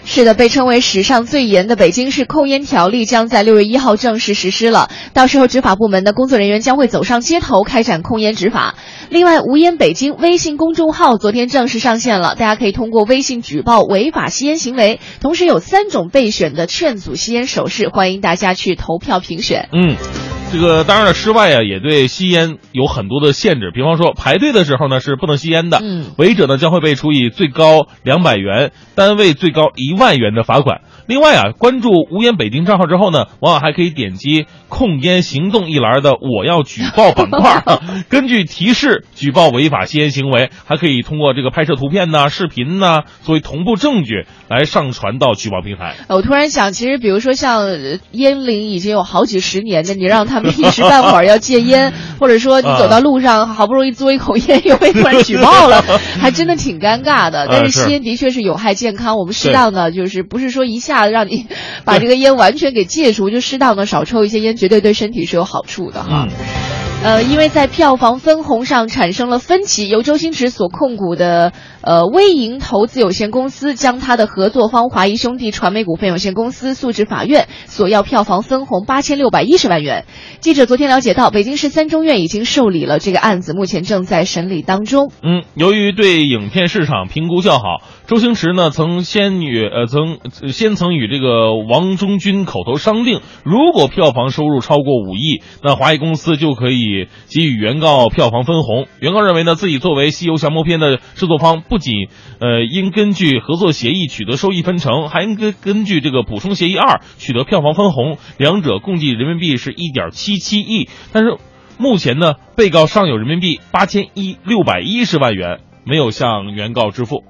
[0.05, 4.91] 是的，被称为史上最严的北京市控烟条例将在六月一号正式实施了。
[5.14, 8.74] 到时候，执法部门的工作人员将会走上街头开展控烟执法。
[9.11, 19.68] 另外，无烟北京微信公众号昨天正式上线了，大家可以通过微信举报违法吸烟行为，同时有三种备选的劝阻吸烟手势，欢迎大家去投票评选。
[19.72, 20.41] 嗯。
[20.53, 30.82] 这个当然了，室外啊也对吸烟有很多的限制，比方说排队的时候呢是不能吸烟的，嗯违者呢将会被处以最高两百元、单位最高一万元的罚款。
[31.07, 37.62] 另外啊，关注无烟北京账号之后呢，往往还可以点击控烟行动一栏的“我要举报”板块，
[38.09, 45.96] 根据提示举报违法吸烟行为，还可以通过这个拍摄图片呐、视频呐作为同步证据来上传到举报平台。
[46.09, 55.82] 呃我突然想，其实比如说像呃烟龄已经有好几十年的，你让他们一时半会儿要戒烟， 或者说你走到路上好不容易嘬一口烟，又被突然举报了，
[56.20, 57.47] 还真的挺尴尬的。
[57.51, 61.47] 但是是吸烟的确是有害健康，我们适当的就是不是说一下子让你
[61.84, 66.26] 把这个烟完全给戒除，就适当的少抽一些烟，绝对对身体是有好处的哈。
[66.28, 80.05] 嗯呃，因为在票房分红上产生了分歧，由周星驰所控股的呃微盈投资有限公司将他的合作方华谊兄弟传媒股份有限公司诉至法院，索要票房分红八千六百一十万元。
[80.38, 85.11] 记者昨天了解到，北京市三中院已经受理了这个案子，目前正在审理当中。
[85.24, 90.18] 嗯，由于对影片市场评估较好，周星驰呢曾先与呃曾
[90.53, 98.86] 先曾与这个王中军口头商定，如果票房收入超过五亿，那华谊公司就可以给予原告票房分红。
[99.00, 102.09] 原告认为呢，自己作为《西游降魔篇》的制作方，不仅
[102.40, 110.88] 呃应根据合作协议取得收益分成，还应该根据这个补充协议二取得票房分红，两者共计人民币是一点七七亿。
[111.12, 111.38] 但是
[111.78, 117.22] 目前呢，被告尚有人民币八千一六百一十万元没有向原告支付。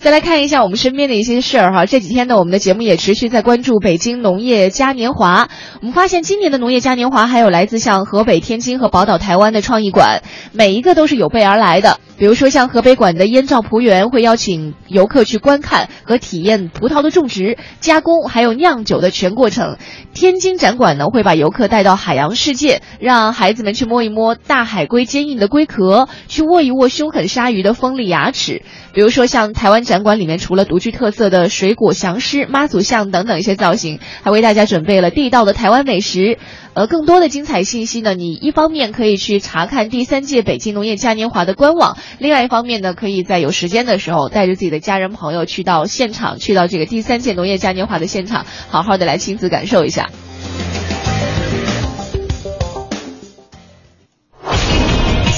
[0.00, 5.50] 再来看一下我们身边的一些事儿哈，这几天呢，我们的节目也持续在关注北京农业嘉年华。
[5.82, 10.22] 我们发现今年的农业嘉年华还有来自像河北、天津和宝岛台湾的创意馆，
[10.52, 12.00] 每一个都是有备而来的。
[12.16, 19.76] 比如说像河北馆的燕赵葡园会邀请游客去观看和体验葡萄的种植、加工还有酿酒的全过程。
[20.14, 28.62] 天津展馆呢会把游客带到海洋世界，让孩子们去摸一摸大海龟坚硬的龟壳，去握一握凶狠鲨鱼的锋利牙齿。
[28.92, 36.38] 比如说像台湾展馆里面，除了独具特色的水果祥狮、妈祖像等等一些造型，还为大家准备了地道的台湾美食。
[36.74, 50.10] 呃，更多的精彩信息呢，你一方面可以去查看第三届北京农业嘉年华的官网，另外一方面呢，可以在有时间的时候带着自己的家人朋友去到现场，去到这个第三届农业嘉年华的现场，好好的来亲自感受一下。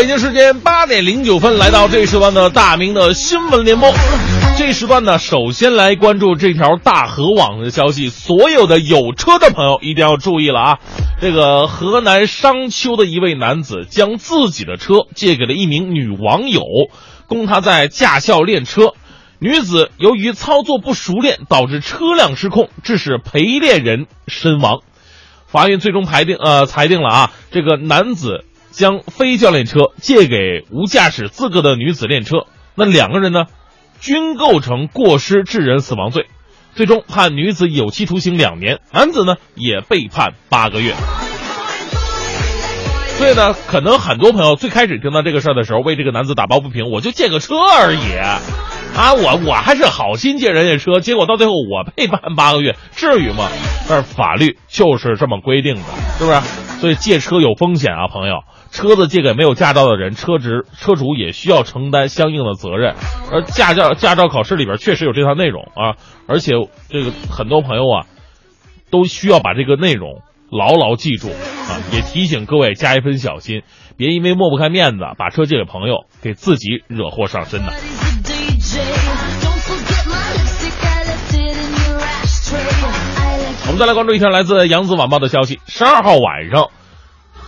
[0.00, 3.92] 北京时间八点零九分，来到这时段的大明的新闻联播。
[4.56, 8.08] 这时段呢，首先来关注这条大河网的消息。
[8.08, 10.78] 所有的有车的朋友一定要注意了啊！
[11.20, 16.62] 这个河南商丘的一位男子将自己的车借给了一名女网友，
[17.26, 18.94] 供她在驾校练车。
[19.38, 24.78] 女子由于操作不熟练，导致车辆失控，致使陪练人身亡。
[25.46, 33.46] 法院最终裁定，呃，裁定了啊，这个男子将非教练车借给无驾驶资格的女子练车，那两个人呢，
[34.00, 36.26] 均构成过失致人死亡罪，
[36.74, 40.94] 最终判女子有期徒刑两年，男子呢也被判八个月。
[43.18, 47.98] 所以呢，可能很多朋友最开始听到这个事儿的时候，为这个男子打抱不平，我就借个车而已，
[49.00, 53.48] 啊，我我还是好心借人家车，结果到最后我被判八个月，至于吗？
[53.88, 55.82] 但是法律就是这么规定的，
[56.18, 56.38] 是不是？
[56.80, 58.40] 所以借车有风险啊，朋友。
[58.70, 62.94] 车子借给没有驾照的人，车主车主也需要承担相应的责任。
[63.32, 65.96] 而驾照驾照考试里边确实有这套内容啊，
[66.28, 66.52] 而且
[66.90, 68.06] 这个很多朋友啊，
[68.90, 70.20] 都需要把这个内容
[70.50, 71.80] 牢牢记住啊。
[71.90, 73.62] 也提醒各位加一分小心，
[73.96, 77.72] 别因为抹不开面子，把车借给朋友，给自己惹祸上身呐。
[83.66, 86.70] 我们再来关注一条来自扬子晚报的消息：十二号晚上，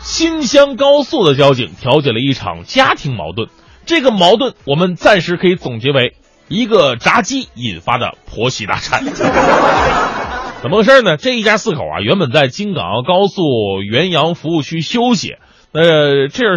[0.00, 3.48] 新乡高速的交警调解了一场家庭矛盾。
[3.84, 6.16] 这个矛盾我们暂时可以总结为
[6.48, 9.04] 一个炸鸡引发的婆媳大战。
[10.62, 11.16] 怎么回事呢？
[11.16, 15.34] 这一家四口啊，原本在京港澳高速元阳服务区休息，
[15.72, 16.56] 呃，这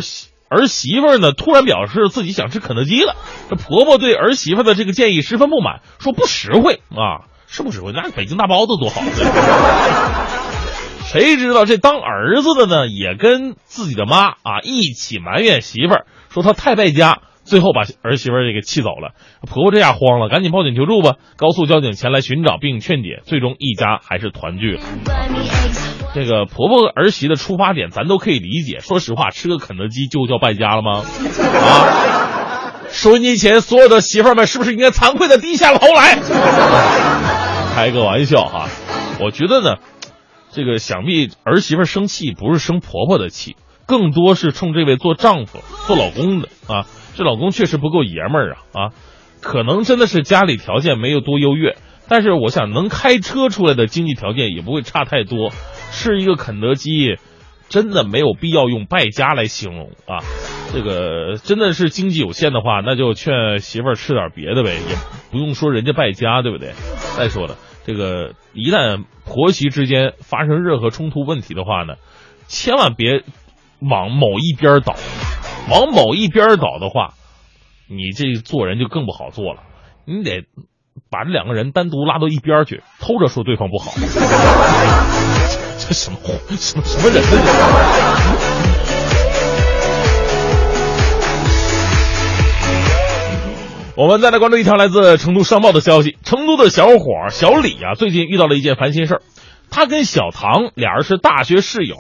[0.49, 3.15] 儿媳妇呢突然表示自己想吃肯德基了。
[3.49, 7.29] 这婆婆对儿媳妇的这个建议十分不满，说不实惠啊。
[7.47, 7.91] 是不实惠？
[7.93, 9.01] 那北京大包子多好！
[11.05, 19.13] 谁知道这当儿子的呢，也跟自己的妈啊一起埋怨媳妇儿，说她太败家，最后把儿媳妇儿给气走了。
[19.47, 21.15] 婆婆这下慌了，赶紧报警求助吧。
[21.37, 24.81] 高速交警前来寻找并劝解，最终一家还是团聚了。
[26.13, 28.79] 这个婆婆儿媳的出发点咱都可以理解。
[28.79, 31.03] 说实话，吃个肯德基就叫败家了吗？
[31.61, 32.81] 啊！
[32.89, 36.17] 收音机前所有的媳妇儿们，是不是应该惭愧的低下了头来？
[37.75, 38.69] 开个玩笑哈，
[39.19, 39.75] 我觉得呢，
[40.51, 46.85] 这个想必儿媳妇生气不是生婆婆的气，更多是冲这位做丈夫、做老公的啊。
[47.16, 48.91] 这老公确实不够爷们儿啊啊，
[49.41, 51.78] 可能真的是家里条件没有多优越，
[52.09, 55.51] 但是我想能开车出来的经济条件也不会差太多。
[55.91, 57.16] 吃一个肯德基，
[57.70, 60.20] 真的没有必要用败家来形容啊。
[60.74, 64.95] 这个真的是经济有限的话，那就劝媳妇儿吃点别的呗，也
[65.32, 66.74] 不用说人家败家，对不对？
[67.18, 67.55] 再说了，
[67.86, 71.93] 这个一旦婆媳之间发生任何冲突问题的话呢，
[72.47, 73.24] 千万别
[73.80, 74.95] 往某一边倒，
[75.70, 77.16] 往某一边倒的话，
[77.89, 79.61] 你这做人就更不好做了。
[80.05, 80.43] 你得
[81.09, 83.91] 把这两个人单独拉到一边去，偷着说对方不好。
[85.80, 86.18] 这什么
[86.57, 87.30] 什么什么人呢？
[93.97, 99.22] 我们再来关注一条来自成都商报的消息：成都的小伙小李啊，最近遇到了一件烦心事儿。
[99.72, 101.97] 他跟小唐俩人是大学室友，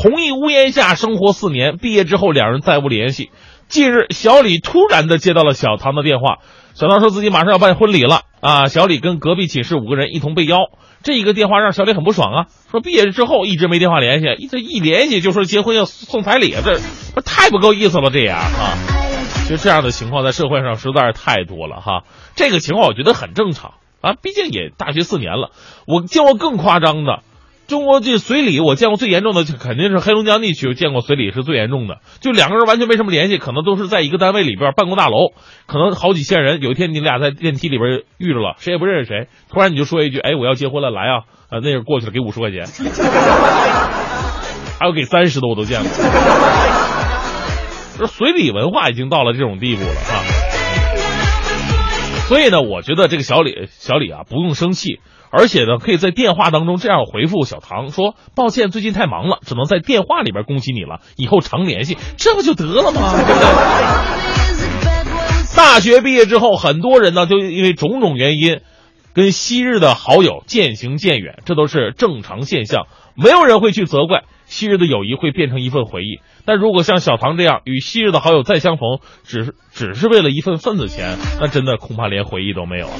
[0.00, 3.30] 同一屋檐下生活四年，毕业之后两人再无联系。
[3.66, 6.36] 近日，小李突然的接到了小唐的电话，
[6.74, 8.68] 小唐说自己马上要办婚礼了啊！
[8.68, 10.58] 小李跟隔壁寝室五个人一同被邀，
[11.02, 16.78] 这一个电话让小李很不爽啊，说毕业之后一直没电话联系，这一联系就说结婚要送彩礼，这
[17.12, 18.78] 不太不够意思了，这样啊。
[19.48, 22.04] 其实这样的情况在社会上实在是太多了哈，
[22.36, 25.50] 这个情况我觉得很正常啊，毕竟也大学四年了。
[25.88, 27.24] 我见过更夸张的，
[27.68, 35.34] 中国这随礼我见过最严重的，就肯定是黑龙江地区见过随礼是最严重的，就两个人完全没什么联系，可能都是在一个单位里边办公大楼，
[35.66, 36.62] 可能好几千人。
[36.62, 42.64] 有一天你俩在电梯里边遇着了，谁也不认识谁，突然你就说一句：“哎，我要结婚了，来啊！”啊，那人过去了，给五十块钱，
[44.80, 45.90] 还有给三十的我都见过。
[47.98, 50.24] 这随礼文化已经到了这种地步了啊！
[52.28, 55.00] 所以呢，我觉得这个小李小李啊，不用生气，
[55.30, 63.12] 而且呢，可以在电话当中这样回复小唐说：“抱歉，最近太忙了，只能在电话里边恭喜你了，以后常联系，这不就得了吗？
[63.14, 63.48] 对不对？”
[65.56, 68.60] 大学毕业之后，很多人呢，就因为种种原因，
[69.12, 74.22] 跟昔日的好友渐行渐远，这都是正常现象，没有人会去责怪。
[74.46, 82.94] 昔日的友谊会变成一份回忆，但如果像小唐这样与昔日的好友再相逢，只是只是为了一份份子钱，那真的恐怕连回忆都没有了。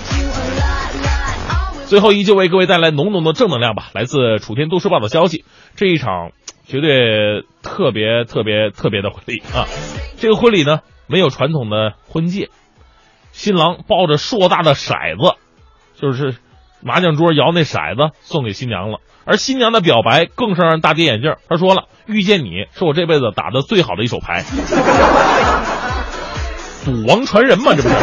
[1.89, 3.89] 最后，依旧为各位带来浓浓的正能量吧。
[3.95, 6.33] 来自楚天都市报的消息，这一场
[6.67, 9.65] 绝对特别特别特别的婚礼啊！
[10.19, 12.51] 这个婚礼呢，没有传统的婚戒，
[13.33, 15.39] 新郎抱着硕大的骰子，
[15.99, 16.37] 就是
[16.83, 19.01] 麻将桌摇那骰子，送给新娘了。
[19.25, 21.37] 而新娘的表白更是让人大跌眼镜。
[21.49, 24.45] 她说了：“遇见你是我这辈子打的最好的一手牌。”
[26.85, 27.95] 赌王传人嘛，这不是？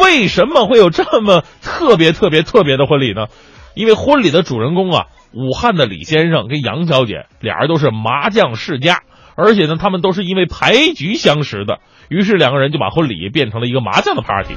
[0.00, 3.26] 为什么会有这么特别特别特别的婚礼呢？
[3.74, 9.00] 因为婚礼的主人公啊，武汉的李先生跟杨小姐俩人都是麻将世家，
[9.34, 11.78] 而且呢，他们都是因为牌局相识的。
[12.08, 14.56] 于是两个人就把婚礼变成了一个麻将的 party。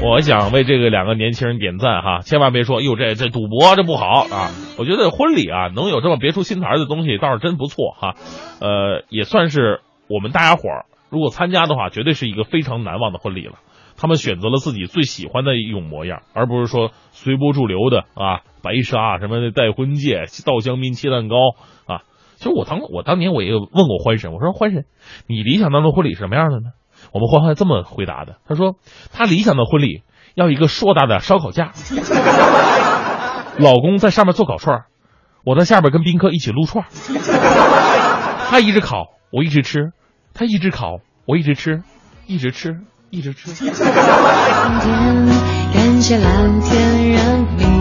[0.00, 4.52] 我想为这个两个年轻人点赞哈，千万别说哟这这赌博这不好啊！
[4.78, 8.14] 我觉得婚礼啊能有这么别出心裁的东西倒是真不错哈，
[8.60, 13.54] 呃也算是我们大家伙儿如果参加的话，绝对是一个非常难忘的婚礼了。
[13.98, 21.36] 他们选择了自己最喜欢的一种模样，而不是说随波逐流的啊白纱什么的戴婚戒倒香槟切蛋糕
[21.86, 22.02] 啊。
[22.36, 24.84] 其实我当我当年我也问过欢神，我说欢神，
[25.26, 26.70] 你理想当中婚礼是什么样的呢？
[27.12, 28.76] 我们欢欢这么回答的，他说
[29.12, 30.02] 他理想的婚礼
[30.34, 31.72] 要一个硕大的烧烤架，
[33.58, 34.84] 老公在上面做烤串
[35.44, 36.84] 我在下边跟宾客一起撸串
[38.50, 39.90] 他一直烤，我一直吃；
[40.34, 41.82] 他一直烤，我一直吃，
[42.26, 42.80] 一直吃，
[43.10, 43.50] 一直吃。
[45.72, 47.77] 感谢蓝天让你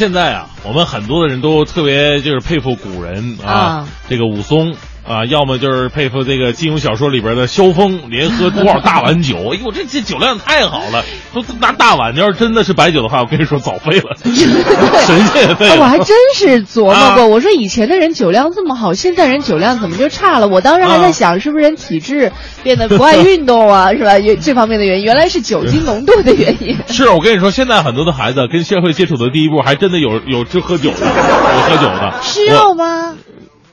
[0.00, 4.74] 现在啊，我们很多的人都特别就是佩服古人啊，啊这个武松。
[5.06, 9.36] 啊，要么就是佩服这个金庸小说里边的萧峰，连喝多少大碗酒？
[9.52, 12.14] 哎呦，这这酒量太好了，都拿大碗。
[12.16, 15.76] 要是真的是白酒的话，我跟你说早废了， 神仙也废了。
[15.82, 20.46] 我还真是琢磨啊过，我说以前的人酒量这么好，现在人酒量怎么就差了？
[20.46, 22.30] 我当时还在想，是不是人体质
[22.62, 24.18] 变得不爱运动啊，是吧？
[24.18, 26.76] 有这方面的原因，原来是酒精浓度的原因。
[26.88, 32.14] 是我跟你说，现在很多的孩子跟社会接触的第一步，还真的有有这喝酒的，有喝酒的。
[32.22, 33.14] 是要吗？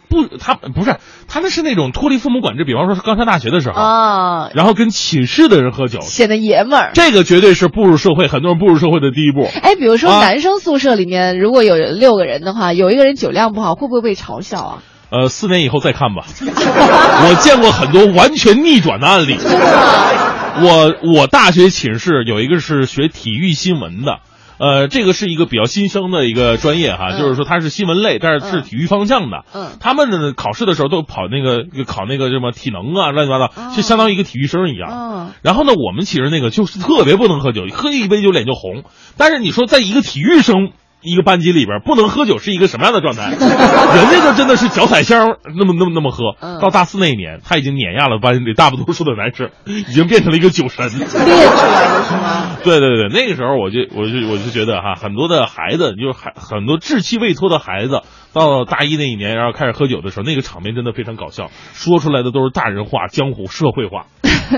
[0.09, 0.97] 不，他不是，
[1.27, 6.91] 他们是那种脱离父母管制，比方说是刚上大学的时候，啊，然后跟寝室的人喝酒，显得爷们儿。
[6.93, 9.47] 这个绝对是步入社会，很多人步入社会的第一步。
[9.61, 14.83] 哎，比如说啊男生宿舍里面，如果有六个人的话，有一个人酒量不好，会不会被嘲笑啊？
[15.09, 16.25] 呃，四年以后再看吧。
[16.43, 19.37] 我见过很多完全逆转的案例。
[19.37, 20.63] 真的吗？
[20.63, 24.19] 我我大学寝室有一个是学体育新闻的。
[24.57, 29.45] 呃，这个是一个比较新生的一个专业哈，嗯就是说它是新闻类，但是是嗯体育方向的。
[29.53, 34.89] 嗯他们呢考试的时候都跑那个考那个什么体能啊，乱七八糟，哦就相当于一个体育生一样。
[34.91, 38.83] 嗯然后呢，我们其实那个就是特别不能喝酒，喝一杯酒脸就红。
[39.17, 40.71] 但是你说在一个体育生
[41.01, 43.29] 一个班级里边不能喝酒是一个什么样的状态？
[43.37, 46.35] 人家就真的是脚踩箱那么那么那么喝。
[46.41, 50.87] 嗯到大四那一年，他已经碾压了班里大多数的男生， 已经变成了一个酒神。
[50.87, 52.57] 练出来的是吗？
[52.63, 58.01] 对对对，那个时候我就我就我就觉得哈，很多的孩子就是很很多稚气未脱的孩子，
[58.33, 64.07] 到大一那一年，然后开始喝酒的时候，那个场面真的非常搞笑，说出来的都是大人话、江湖社会话。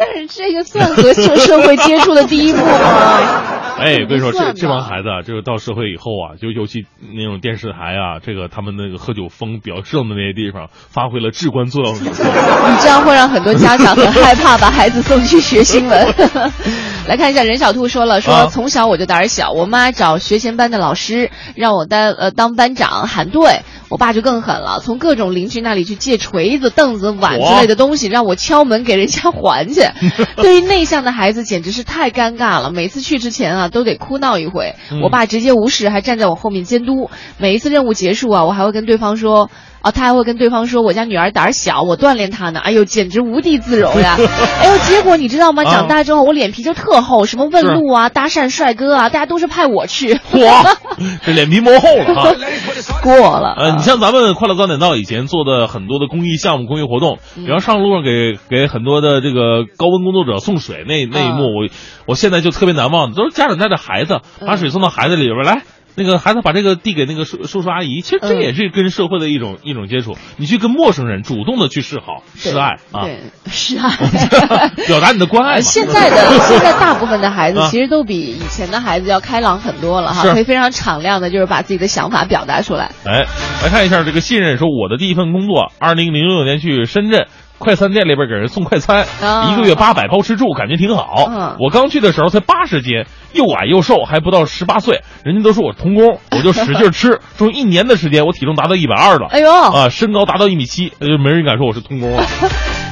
[0.00, 2.72] 但是这个算和社社会接触的第一步吗？
[3.80, 6.84] 哎，我跟你说，这这帮孩子啊，就是到社会以后啊，就尤其
[7.14, 12.34] 那种电视台啊，这个他们那个喝酒风比较盛的那些地方，发挥了至关重要的作用。
[12.72, 16.14] 你这样会让很多家长很害怕，把孩子送去学新闻。
[17.10, 29.80] 来看一下，任小兔说了，说啊从小我就胆儿小，我妈找学前班的老师让我当呃当班长喊对，我爸就更狠了，从各种邻居那里去借锤子、凳子、碗之类的东西，让我敲门给人家还去。
[30.40, 37.10] 对于内向的孩子，简直是太尴尬了，每次去之前啊都得哭闹一回，嗯我爸直接无视，还站在我后面监督。
[37.38, 39.50] 每一次任务结束啊，我还会跟对方说。
[39.82, 42.60] 啊，他还会跟对方说我家女儿胆儿小，我锻炼她呢。
[42.60, 44.16] 哎呦，简直无地自容呀！
[44.60, 45.62] 哎呦，结果你知道吗？
[45.64, 50.14] 啊长大之后我脸皮就特厚，什么问路啊、搭讪帅哥啊，大家都是派我去。
[50.14, 50.76] 嚯，
[51.24, 52.32] 这脸皮磨厚了哈。
[53.02, 53.54] 过了。
[53.56, 61.68] 呃，你像咱们快乐早点到以前做的很多的公益项目、公益活动，嗯比方上路上给给很多的这个高温工作者送水那那一幕，嗯我
[62.06, 65.62] 我现在就特别难忘，都是家长带着孩子把水送到孩子里边来。
[65.94, 70.16] 那个孩子把这个递给那个叔叔叔阿姨，其实这嗯也是跟社会的一种、一种接触。
[70.36, 73.20] 你去跟陌生人主动的去示好、示爱啊，对，
[73.50, 73.90] 是爱。
[74.86, 76.16] 表达你的关爱现在的
[76.48, 82.92] 现在大部分的孩子啊其实都比以前的孩子要开朗很多了哈，是可以非常敞亮的，就是把自己的想法表达出来。
[83.04, 83.26] 哎，
[83.62, 87.26] 来看一下这个信任说，我的第一份工作，二零零六年去深圳。
[87.60, 91.26] 快餐店里边给人送快餐，啊一个月八百包吃住，感觉挺好。
[91.28, 93.04] 嗯我刚去的时候才八十斤，
[93.34, 102.24] 又矮又瘦，还不到十八岁，人家都说我童工， 我就使劲吃，说一年的时间我体重达到一百二了，哎呦，啊，身高达到一米七，就，没人敢说我是童工了。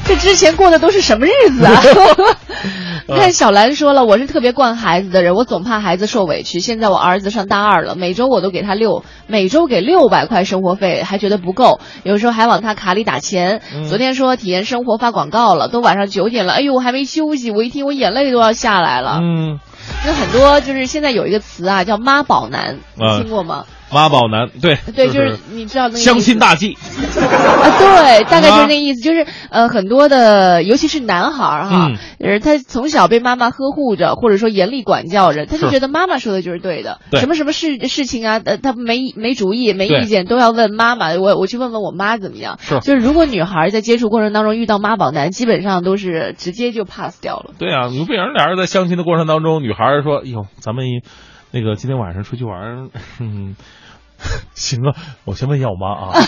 [0.08, 1.82] 这之前过的都是什么日子啊？
[3.08, 6.60] 看小兰说了，我是特别惯孩子的人，我总怕孩子受委屈。
[6.60, 13.60] 现在我儿子上大二了，每周我都给他六，每周给六百块生活费，还觉得不够，有时候还往他卡里打钱。
[13.74, 19.20] 嗯昨天说体验生活发广告了，都晚上九点了，哎呦，我还没休息，我一听我眼泪都要下来了。
[19.22, 19.58] 嗯，
[20.06, 23.64] 那很多就是现在有一个词啊，叫妈宝男，听过吗？
[23.92, 26.74] 妈宝男，对 对，就就是你知道那个相亲大忌。
[26.74, 41.14] 啊，对，大概就是那意思，就是呃，很多的，尤其是男孩儿哈嗯，呃，他从小被妈妈呵护着，或者说严厉管教着，他就觉得妈妈说的就是对的，对什么什么事事情啊，呃，他没没主意、没意见，都要问妈妈。
[41.14, 42.58] 我我去问问我妈怎么样。
[42.60, 47.54] 是就是如果女孩在接触过程当中遇到妈宝男，基本上都是直接就 pass 掉了。
[47.58, 50.84] 对啊，你不然俩人在相亲的过程当中，女孩说：“哎呦，咱们
[51.50, 52.88] 那个今天晚上出去玩儿，
[53.20, 53.56] 嗯，
[54.54, 54.92] 行啊，
[55.24, 56.10] 我先问一下我妈啊。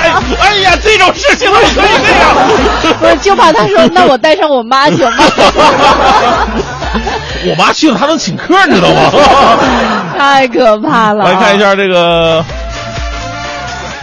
[0.00, 2.34] 哎”哎呀，这种事情都可以这样。
[2.98, 5.24] 不是，就怕他说，那我带上我妈行吗？
[7.48, 9.10] 我妈去了，她能请客，你知道吗？
[10.18, 11.24] 太可怕了。
[11.24, 12.44] 来看一下这个，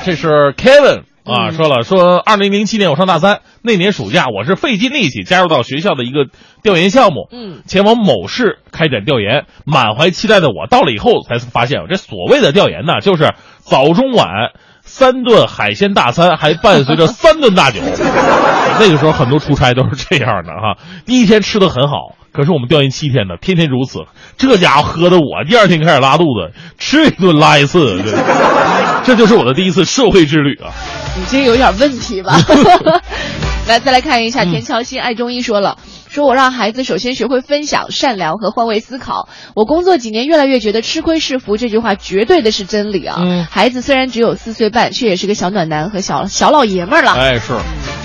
[0.05, 6.25] 这是 Kevin 啊，嗯说了说，二零零七年我上大三那年暑假，我是费尽力气加入到学校的一个
[6.61, 9.45] 调研项目，嗯，前往某市开展调研。
[9.65, 14.27] 满怀期待的我到了以后才发现，这所谓的调研呢，就是早中晚
[14.81, 17.79] 三顿海鲜大餐，还伴随着三顿大酒。
[18.79, 24.05] 那个时候很多出差都是这样的哈，第一天吃的很好，可是我们调研七天呢，天天如此。
[24.37, 28.11] 这家伙喝的我第二天开始拉肚子，吃一顿拉一次，这
[29.05, 30.73] 这就是我的第一次社会之旅啊。
[31.15, 32.37] 你这有点问题吧？
[33.67, 35.77] 来，再来看一下田乔欣爱中医说了，
[36.09, 39.29] 说我让孩子首先学会分享、善良和换位思考。
[39.55, 43.17] 我工作几年，越来越觉得“吃亏是福”这句话绝对的是真理啊。
[43.21, 47.13] 嗯孩子虽然只有四岁半，却也是个小暖男和小小老爷们儿了。
[47.13, 47.53] 哎，是，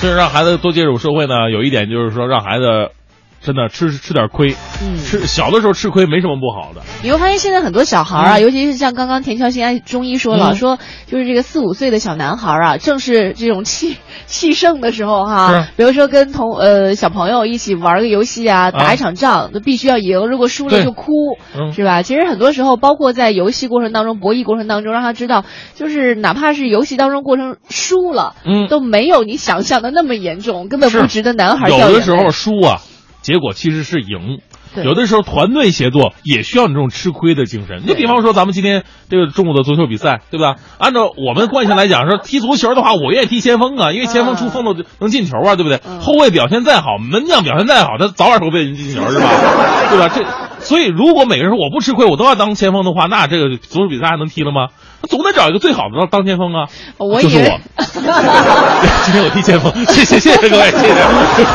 [0.01, 1.51] 就是让孩子多接触社会呢。
[1.53, 2.93] 有一点就是说，让孩子
[3.41, 4.99] 真的吃吃点亏，嗯。
[4.99, 6.83] 吃小的时候吃亏没什么不好的。
[7.03, 10.57] 你会发现现在很多小孩儿啊，尤其是像刚刚田乔欣爱中医说了，嗯。
[10.57, 15.69] 说就是这个四五岁的小男孩啊，正是这种气 气盛的时候哈、是。
[15.77, 21.13] 比如说跟同呃小朋友一起玩个游戏啊，打一场仗，都必须要赢，如果输了就哭，
[21.57, 21.73] 嗯。
[21.73, 22.03] 是吧？
[22.03, 28.69] 其实很多时候，包括在游戏过程当中、博弈过程当中，让他知道，就是哪怕是游戏当中过程输了，嗯。
[28.69, 31.93] 都没有你想象的那么严重，根本不值得男孩儿掉眼泪。
[31.93, 32.81] 有的时候输啊，
[33.23, 34.41] 结果其实是赢。
[34.85, 37.83] 有的时候团队协作也需要你这种吃亏的精神。
[37.87, 40.57] 你比方说咱们今天这个中午的足球比赛，对吧？
[40.79, 45.81] 按照我们惯性来讲，说踢足球的话，我愿意踢前锋啊，因为前锋出风头能进球啊，对不对？
[45.87, 49.27] 嗯后卫表现再好，门将表现再好，他早晚会被人进球，是吧？
[49.91, 50.09] 对吧？
[50.15, 50.25] 这
[50.61, 54.69] 所以如果每个人说我不吃亏，我都要当前锋的话，那这个足球比赛还能踢了吗？
[55.09, 56.67] 总得找一个最好的当当前锋啊。
[56.99, 57.61] 我以为就是我。
[59.05, 60.93] 今天我踢前锋， 谢谢谢谢各位，谢谢。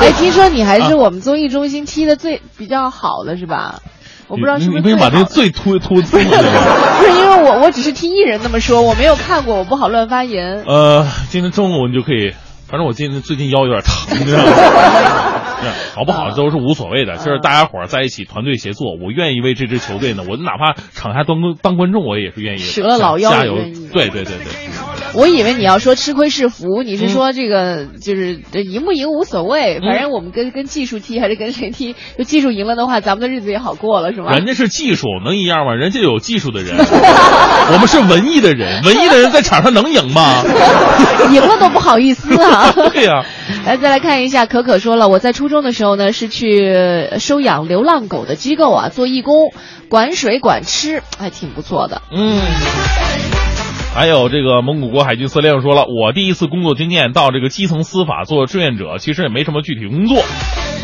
[0.02, 3.80] 哎，听说你还啊是我们综艺中心踢的最比较好的是吧？
[4.30, 6.98] 我不知道是不是你你为什么把这个最最突突出来了？
[7.00, 10.64] 不是因为我我只是听艺人那么说，我没有看过，我不好乱发言。
[10.66, 12.34] 呃，今天中午你就可以，
[12.68, 14.52] 反正我今天最近腰有点疼，你知道吗？
[15.64, 23.56] 是 好不好都是无所谓的，就是大家伙儿在一起团队协作，我愿意为这支球队呢，我哪怕场下当当观众，我也是愿意折了老腰加油。
[23.94, 24.54] 对对对对，
[25.14, 34.32] 我以为你要说吃亏是福，你是嗯说这个就是这赢不赢无所谓，反正我们跟跟技术踢还是跟谁踢，就技术赢了的话，咱们的日子也好过了，是吗？
[34.34, 35.76] 人家是技术能一样吗？
[35.76, 36.76] 人家有技术的人，
[37.72, 40.42] 我们是文艺的人，文艺的人在场上能赢吗？
[41.32, 42.72] 赢了都不好意思啊。
[42.72, 43.24] 对呀、
[43.66, 49.54] 来，再来看一下，可可说了，我在初中中的时候呢，是去收养流浪狗的机构啊做义工，
[49.88, 52.02] 管水管吃，还挺不错的。
[52.12, 52.42] 嗯。
[53.96, 60.18] 还有这个蒙古国海军司令说了，我第一次工作经验到这个基层司法做志愿者，其实也没什么具体工作，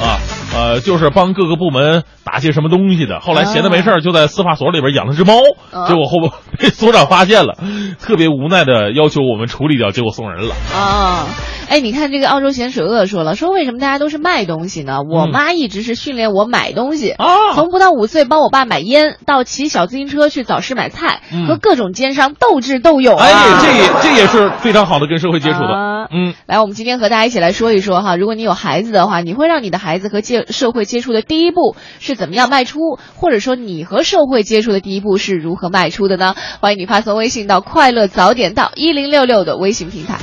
[0.02, 0.20] 啊，
[0.56, 3.20] 呃，就是帮各个部门打些什么东西的。
[3.20, 5.34] 后来闲的没事儿，就在司法所里边养了只猫，
[5.72, 7.58] 啊结果后边被所长发现了，
[8.00, 10.56] 特别无奈的要求我们处理掉，结果送人了。
[10.74, 11.28] 啊，
[11.70, 15.00] 哎，你看这个澳洲咸水鳄说了，说为什么大家都是卖东西呢？
[15.02, 23.26] 我嗯妈一直是训练我买东西，啊从不到五岁帮我爸买烟，到骑小自行车去早市买菜，嗯和各种奸商斗智斗勇啊。
[23.26, 25.74] 哎，这也这也是非常好的跟社会接触的。
[25.74, 36.36] 啊嗯，来，我们今天和大家一起来说一说哈，如果你有孩子的话，你会让你的孩子和接社会接触的第一步是怎么样迈出，或者说你和社会接触的第一步是如何迈出的呢？
[36.62, 40.20] 欢迎你发送微信到“快乐早点到”一零六六的微信平台。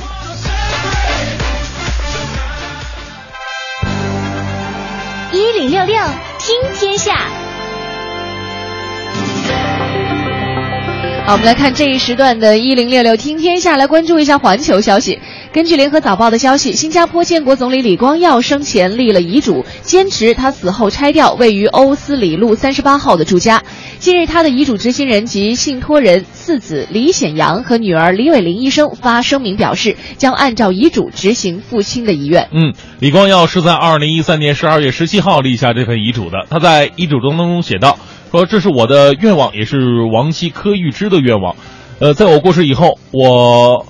[5.33, 5.95] 一零六六
[6.39, 7.13] 听天下，
[11.25, 15.19] 好，我们来看这一时段的“一零六六听天下”，来关注一下环球消息。
[15.57, 23.63] 根据联合早报的消息，新加坡建国总理李光耀生前立了遗嘱，坚持他死后拆掉位于欧斯里路三十八号的住家。
[23.97, 32.49] 近日，他的遗嘱执行人及信托人次子李显阳和女儿李伟玲医生发声明表示，将按照遗嘱执行父亲的遗愿。
[32.51, 36.45] 嗯，李光耀是在二零一三年十二月十七号立下这份遗嘱的。
[36.51, 37.97] 他在遗嘱中当中写道
[38.29, 41.55] ：“说这是我的愿望，也是亡妻柯玉芝的愿望。
[41.99, 43.87] 呃，在我过世以后，我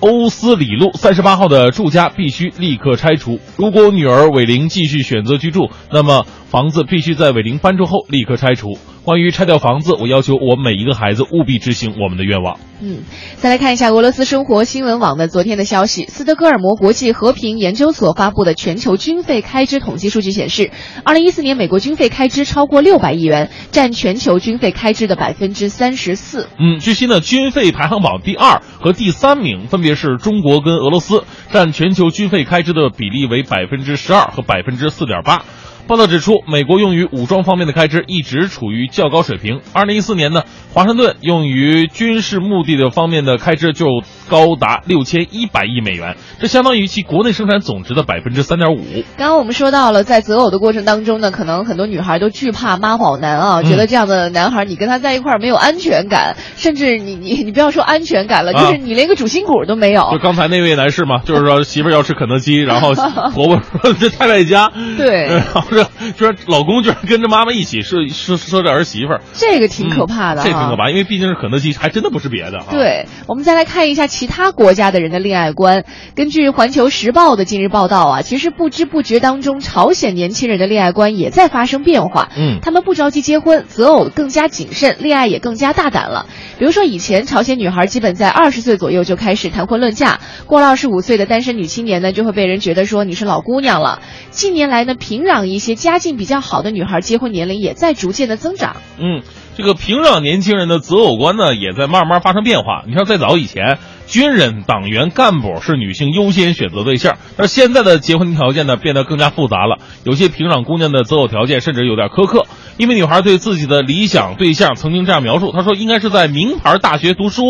[0.00, 3.38] 欧斯里路三十八号的住家必须立刻拆除。
[3.56, 8.78] 如果女儿韦玲继续选择居住，那么房子必须在韦玲搬出后立刻拆除。
[9.04, 13.02] 关于拆掉房子，我要求我每一个孩子务必执行我们的愿望。”嗯，
[13.36, 20.70] 再来看一下俄罗斯生活新闻网的昨天的消息，斯德哥尔摩国际和平研究所发布的全球军费开支统计数据显示，
[21.04, 26.48] 二零一四年美国军费开支超过六百亿元，占全球军费开支的百分之三十四。
[26.58, 35.44] 嗯，据悉呢，军费排行榜第二和第三名分别是中国跟俄罗斯，占全球军费开支的比例为百分之十二和百分之四点八。
[35.90, 39.60] 报道指出，美国用于武装方面的开支一直处于较高水平。
[39.72, 43.86] 二零一四年呢，华盛顿用于军事目的的方面的开支就
[44.30, 48.80] 高达六千一百亿美元，这相当于其国内生产总值的百分之三点五。
[49.18, 60.08] 刚刚我们说到了，在择偶的过程当中呢，可能很多女孩都惧怕妈宝男啊，嗯觉得这样的男孩你跟他在一块儿没有安全感，甚至你你你不要说安全感了，啊就是你连个主心骨都没有。
[60.12, 70.76] 就刚才那位男士嘛，就是说媳妇儿要吃肯德基，然后婆婆说这太太家，对然后说说老公居然跟着妈妈一起说说说这儿媳妇儿，这个挺可怕的、嗯这挺可。
[70.76, 75.86] 怕，因为毕竟是肯德基，还真的不是别的啊。，对，我们再来看一下其他国家的人的恋爱观。
[76.14, 82.28] 根据《环球时报》的近日报道啊，其实不知不觉当中，朝鲜年轻人的恋爱观也在发生变化。
[82.36, 86.26] 嗯他们不着急结婚，择偶更加谨慎，恋爱也更加大胆了。
[86.58, 94.02] 比如说，以前朝鲜女孩基本在二十岁左右就开始谈婚论嫁，过了二十五岁的单身女青年呢，就会被人觉得说你是老姑娘了。
[94.28, 98.76] 近年来呢，平壤一些家境比较好的女孩结婚年龄也在逐渐的增长。
[98.98, 99.22] 嗯，
[99.56, 102.84] 这个平壤年轻人的择偶观呢，也在慢慢发生变化。
[102.86, 103.78] 你像在早以前，
[104.10, 109.78] 军人、党员、干部是女性优先选择对象，但是现在的结婚条件呢，变得更加复杂了。
[110.02, 112.46] 有些平壤姑娘的择偶条件甚至有点苛刻。
[112.76, 117.42] 因为女孩对自己的理想对象曾经这样描述：“她说，应该是在名牌大学读书，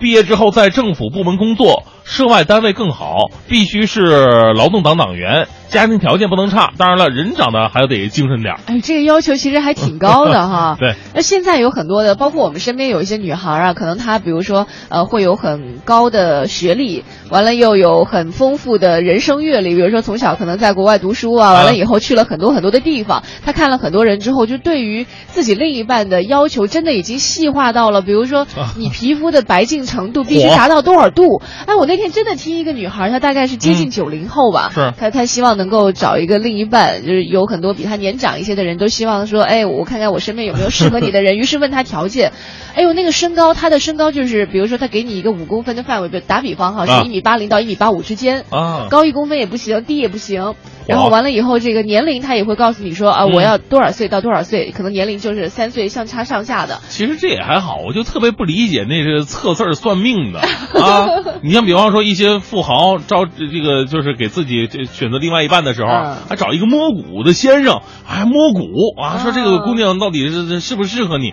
[0.00, 6.72] 毕业之后在政府部门工作，涉外单位更好，必须是劳动党党员，家庭条件不能差。
[6.78, 8.60] 当然了，人长得还得精神点儿。
[8.66, 10.76] 哎，这个要求其实还挺高的 哈。
[10.80, 10.94] 对。
[11.14, 28.46] 那现在有很多的，包括我们身边有一些女孩啊，可能她比如说呃会有很高的学历，完了又有很丰富的人生阅历，比如说从小可能在国外读书啊，完了以后去了很多很多的地方，她看了很多人之后，就对于自己另一半的要求真的已经细化到了，比如说
[28.76, 31.42] 你皮肤的白净程度必须嚯达到多少度。
[31.66, 33.90] 哎，我那天真的听一个女孩，她大概是接近嗯。
[33.90, 34.92] 九零后吧，是。
[34.96, 42.32] 她她希望能够找一个另一半，就是有很多比她年长一些的人都希望说，哎，我看看我身边有没有适合你的人， 于是问她条件，
[42.74, 47.00] 哎呦，那个身高，她的身高就是，比如说她给你一个五公分的范围，比打比方哈，啊。
[47.02, 50.54] 是一米八零到一米八五之间，啊，高一公分也不行，低也不行。
[50.90, 56.80] 然后完了以后，这个年龄他也会告诉你说啊，嗯我要多少岁到多少岁，可能年龄就是三岁相差上下的。
[56.88, 60.40] 其实这也还好，我就特别不理解那是测字儿算命的
[60.80, 61.06] 啊。
[61.42, 68.64] 你像比方说一些富豪招这个就是给自己这选择另外一半的时候，嗯还找一个摸骨的先生，还摸骨
[69.00, 71.32] 啊，说这个啊姑娘到底是适不适合你。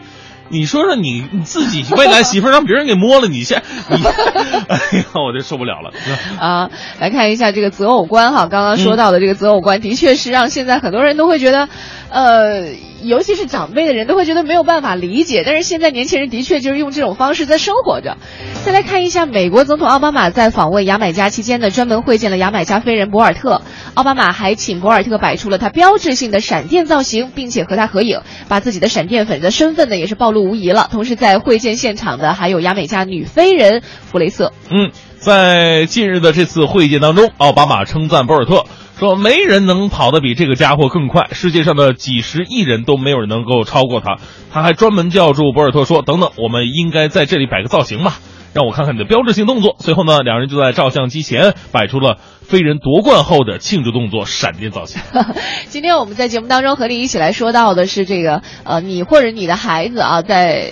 [0.50, 3.98] 你说说你你自己未来媳妇让别人给摸了，你现 你，
[4.68, 5.92] 哎呀，我这受不了了。
[6.40, 6.70] 啊，
[7.00, 11.68] 来看一下这个择偶观哈，刚刚说到的这个择偶观，的确是让现在很多人都会觉得，
[12.10, 18.18] 呃，尤其是长辈的人都会觉得没有办法理解，但是现在年轻人的确就是用这种方式在生活着。
[18.64, 23.62] 再来看一下美国总统奥巴马在访问牙买加期间呢，专门会见了牙买加飞人博尔特，
[23.94, 30.90] 奥巴马还请博尔特摆出了他标志性的闪电造型，并且和他合影，把自己的闪电粉的身份呢也是暴露无遗了。
[30.92, 34.54] 同时在会见现场的还有牙买加女飞人弗雷瑟。
[34.70, 38.64] 嗯，在近日的这次会见当中，奥巴马称赞博尔特
[38.98, 44.18] 说：“没人能跑得比这个家伙更快，世界上的几十亿人都没有人能够超过他。”
[44.52, 48.16] 他还专门叫住博尔特说：“等等，我们应该在这里摆个造型吧，
[48.54, 55.00] 让我看看你的标志性动作。”随后呢，两人就在照相机前摆出了飞人夺冠后的庆祝动作——闪电造型。
[55.70, 60.72] 今天我们在节目当中和你一起来说到的是这个呃，你或者你的孩子啊，在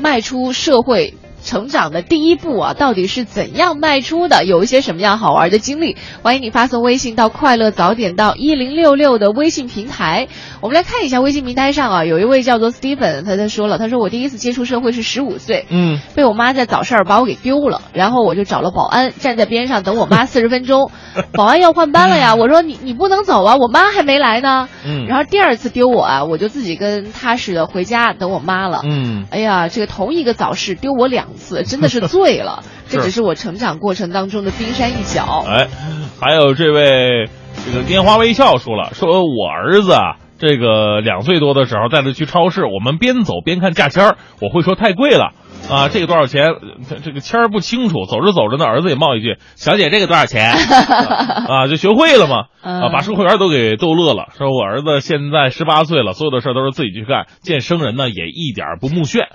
[0.00, 1.14] 迈出社会。
[1.42, 4.44] 成长的第一步啊，到底是怎样迈出的？
[4.44, 5.96] 有一些什么样好玩的经历？
[6.22, 10.28] 欢迎你发送微信到“快乐早点到一零六六”的微信平台。
[10.60, 20.90] 我们来看一下微信平台上啊，有一位叫做 Steven，他他说了，他说我第一次接触社会是十五岁，嗯，被我妈在早市儿把我给丢了，然后我就找了保安，站在边上等我妈 四十分钟。
[21.32, 24.68] 保安要换班了呀，我说你你不能走啊，我妈还没来呢。
[24.84, 28.82] 嗯然后第二次丢我啊，我就自己跟踏实的回家等我妈了。
[28.84, 32.62] 嗯，哎呀，这个同一个早市丢我两次，真的是醉了。
[32.90, 35.44] 这只是我成长过程当中的冰山一角。
[35.48, 35.68] 哎，
[36.20, 37.30] 还有这位
[37.64, 45.32] 这个拈花微笑说了，说我儿子啊，这个两岁多的时候带他去超市，我们边走边看价签儿，我会说太贵了。
[45.68, 46.46] 啊，这个多少钱？
[46.88, 50.52] 这这个签儿不清楚，走着走着呢，儿子也冒一句：“小姐，这个多少钱？”
[51.48, 52.44] 啊，就学会了嘛。
[52.62, 54.28] 啊，把售货员都给逗乐了。
[54.38, 59.26] 说我儿子现在十八岁了，所有的事儿都是自己去干，见生人呢也一点不目眩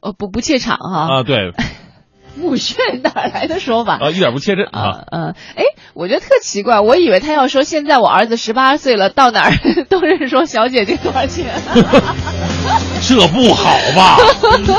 [0.00, 1.16] 呃，不不怯场哈。
[1.18, 1.52] 啊，对，
[2.36, 3.98] 目眩哪来的说法？
[4.00, 4.80] 啊，一点不切真啊。
[4.80, 9.52] 啊嗯，哎，我觉得特奇怪，我以为他要说现在我儿子十八岁了，到哪儿
[9.88, 11.46] 都是说小姐姐多少钱。
[13.02, 14.16] 这不好吧？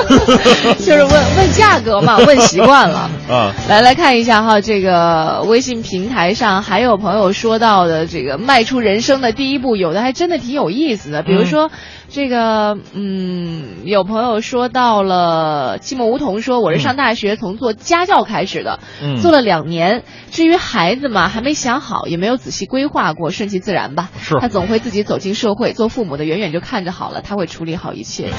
[0.80, 3.10] 就是问问价格嘛， 问习惯了。
[3.30, 11.24] 啊，来来看一下哈，这个微信平台上还有朋友说到的这个迈出人生的第一步，有的还真的挺有意思的。
[11.24, 11.72] 比如说，
[12.10, 20.04] 这个嗯，有朋友说到了寂寞梧桐说，我是上大学从做家教开始的，嗯做了两年。
[20.32, 24.10] 至于孩子嘛，还没想好，也没有仔细规划过，顺其自然吧。
[24.22, 28.30] 是他总会自己走进社会，做父母的远远就看着好了，他会处理好一切。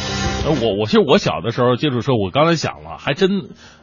[0.45, 3.30] 呃我我其实我小的时候接触车，我刚才想了，还真，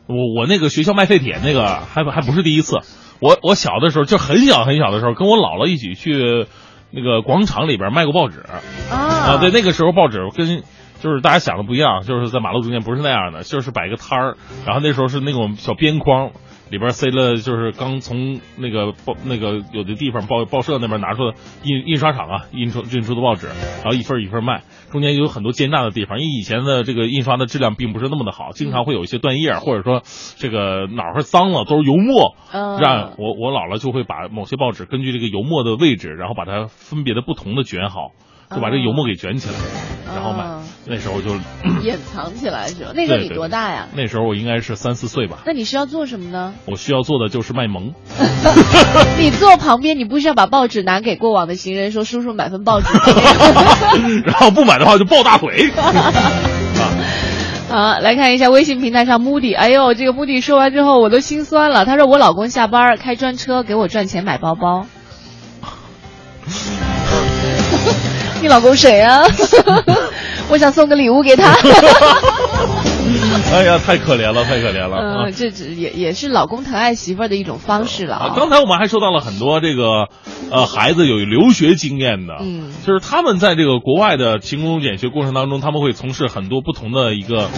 [0.08, 2.78] 我我那个学校卖废铁那个还还不是第一次。
[3.20, 6.48] 我我小的时候就很小很小的时候，跟我姥姥一起去
[6.92, 8.62] 那个广场里边卖过报纸啊
[8.96, 9.38] 啊。
[9.38, 10.64] 对，那个时候报纸跟
[11.02, 16.32] 就是大家想的不一样，就是在马路中间不是那样的，就是摆个摊儿，然后那时候是那种小边框。
[16.70, 30.02] 里边塞了就是刚从那个报那个有的地方报报社那边拿出的印印刷厂啊印出印出的报纸，然后一份一份卖，中间有很多奸诈的地方，因为以前的这个印刷的质量并不是那么的好，经常会有一些断页，或者说
[30.38, 32.80] 这个哪儿脏了都是油墨，嗯。
[32.80, 38.12] 让我我姥姥就会把某些报纸根据这个油墨的位置，然后把它分别的不同的卷好，
[38.56, 39.56] 就把这个油墨给卷起来，
[40.16, 40.60] 然后卖嗯。
[40.86, 41.36] 那时候就
[41.84, 42.92] 掩藏起来是吧？
[42.96, 43.88] 那时候你多大呀？
[43.96, 46.54] 那时候我应该是三四岁吧，那你是要做什么呢？
[46.66, 47.94] 我需要做的就是卖萌。
[49.20, 52.88] 你坐旁边，你不是要把报纸拿给过往的行人说：“叔叔买份报纸。
[54.26, 55.70] 然后不买的话就抱大腿。
[57.70, 61.86] 啊，来看一下微信平台上 Moody，哎呦，这个 Moody 说完之后我都心酸了。
[61.86, 64.88] 他说我老公下班开专车给我赚钱买包包。
[68.42, 69.24] 你老公谁啊？
[70.50, 71.54] 我想送个礼物给他。
[73.52, 75.32] 哎呀，太可怜了，太可怜了啊嗯，！
[75.34, 78.34] 这只也也是老公疼爱媳妇儿的一种方式了啊，啊。
[78.36, 80.08] 刚才我们还说到了很多这个，
[80.52, 87.50] 呃，孩子有留学经验的，嗯就是他们在这个国外的勤工俭学过程当中，他们会从事很多不同的一个，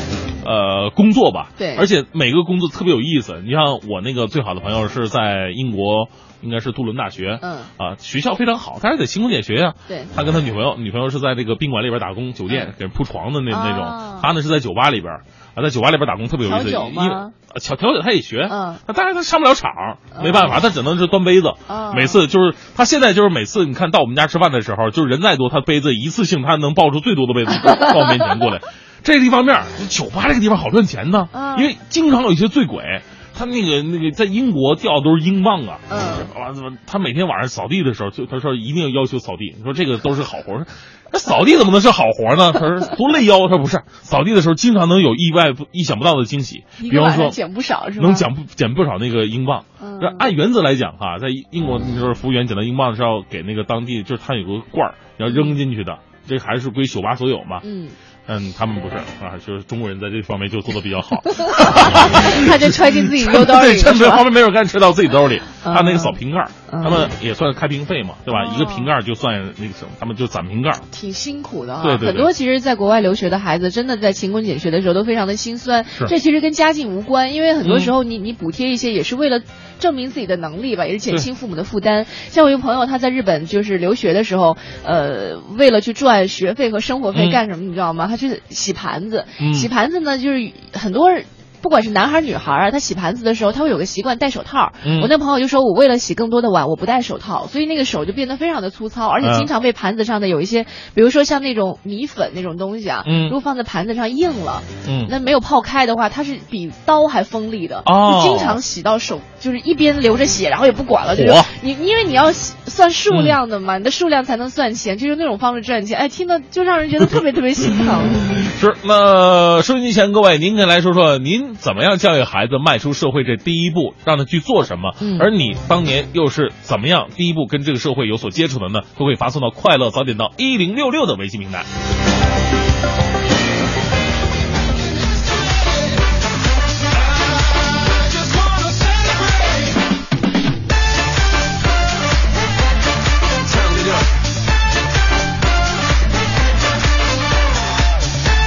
[0.46, 1.50] 呃，工作吧。
[1.58, 3.42] 对而且每个工作特别有意思。
[3.46, 6.08] 你像我那个最好的朋友是在英国，
[6.42, 9.74] 应该是杜伦大学，嗯啊，学校非常好，但是得勤工俭学呀。
[9.88, 15.14] 对他跟他女朋友，女朋友是在这个宾馆里边打工，酒店嗯给人铺床的那那种啊，他呢是在酒吧里边。
[15.54, 17.30] 啊，在酒吧里边打工特别有意思，调酒吗因为啊
[17.62, 19.70] 调调酒他也学，嗯那当然他上不了场，
[20.16, 21.50] 嗯没办法，他只能是端杯子。
[21.68, 28.62] 哦每次就是他现在就是每次你看到我们家吃饭的时候，就是人再多，他杯子一次性他能抱出最多的杯子 到我面前过来。
[29.04, 33.02] 这个一方面，酒吧这个地方好赚钱呢，嗯因为经常有一些醉鬼。
[33.42, 36.00] 他那个那个在英国掉的都是英镑啊，嗯。
[36.40, 40.68] 完怎么他每天晚上扫地的时候，就他说一定要要求扫地，你说这个都是好活儿，
[41.12, 42.52] 那扫地怎么能是好活儿呢？
[42.54, 48.06] 他说多累腰，他说不是，扫地的时候经常能有意外不意想不到的惊喜，比方说捡不少是吧？
[48.06, 49.66] 能捡不捡不少那个英镑。
[49.82, 50.00] 嗯。
[50.20, 57.60] 按原则来讲哈，在英国那时候服务员捡到英镑是要给那个当地，就是他有个罐儿要扔进去的，这还是归酒吧所有嘛。
[57.64, 57.90] 嗯，
[58.34, 61.22] 嗯，他们不是啊，就是中国人在这方面就做的比较好。
[62.48, 64.18] 他就揣进自己兜兜里对，了是吧真没方？
[64.24, 65.42] 便没有干，揣到自己兜里。
[65.66, 68.46] 嗯他那个扫瓶盖他们也算开瓶费嘛，对吧？
[68.46, 70.80] 哦一个瓶盖就算那个什么，他们就攒瓶盖。
[70.92, 75.86] 挺辛苦的哈、对对对很多其实，在国外留学的孩子，真的在勤工俭学的时候都非常的心酸。
[76.08, 79.42] 这其实跟家境无关，因为很多时候你、你补贴一些，也是为了
[79.80, 82.06] 证明自己的能力吧，也是减轻父母的负担。
[82.30, 88.08] 像我一个朋友，他在日本就是留学的时候，呃，为了去赚学费和生活费嗯干什么，你知道吗？
[88.08, 91.26] 他去洗盘子，嗯洗盘子呢，就是很多人。
[91.62, 94.72] 不管是男孩女孩啊，他洗盘子的时候，他会有个习惯戴手套。
[94.86, 95.02] 嗯。
[95.02, 99.38] 我那朋友就说，我为了洗更多的碗，我不戴手套，所以那个手就变得非常的粗糙，而且嗯。
[99.38, 103.26] 经常被盘子上的有一些，比如说像那种米粉那种东西啊，嗯。
[103.26, 105.08] 如果放在盘子上硬了，嗯。
[105.10, 108.22] 那没有泡开的话，它是比刀还锋利的，哦。
[108.24, 118.02] 就经常洗到手，就是一边流着血，然后也不管了，就是你因为你要洗算数量的嘛，你的数量才能算钱，就用那种方式赚钱，哎，听到就让人觉得特别特别心疼。
[118.60, 124.96] 是，那收音机前各位，您可以来说说您怎么样教育孩子迈出社会这第一步，让他去做什么？
[125.00, 128.82] 嗯而你当年又是怎么样第一步跟这个社会有所接触的呢？
[128.98, 131.64] 都可以发送到快乐早点到一零六六的微信平台。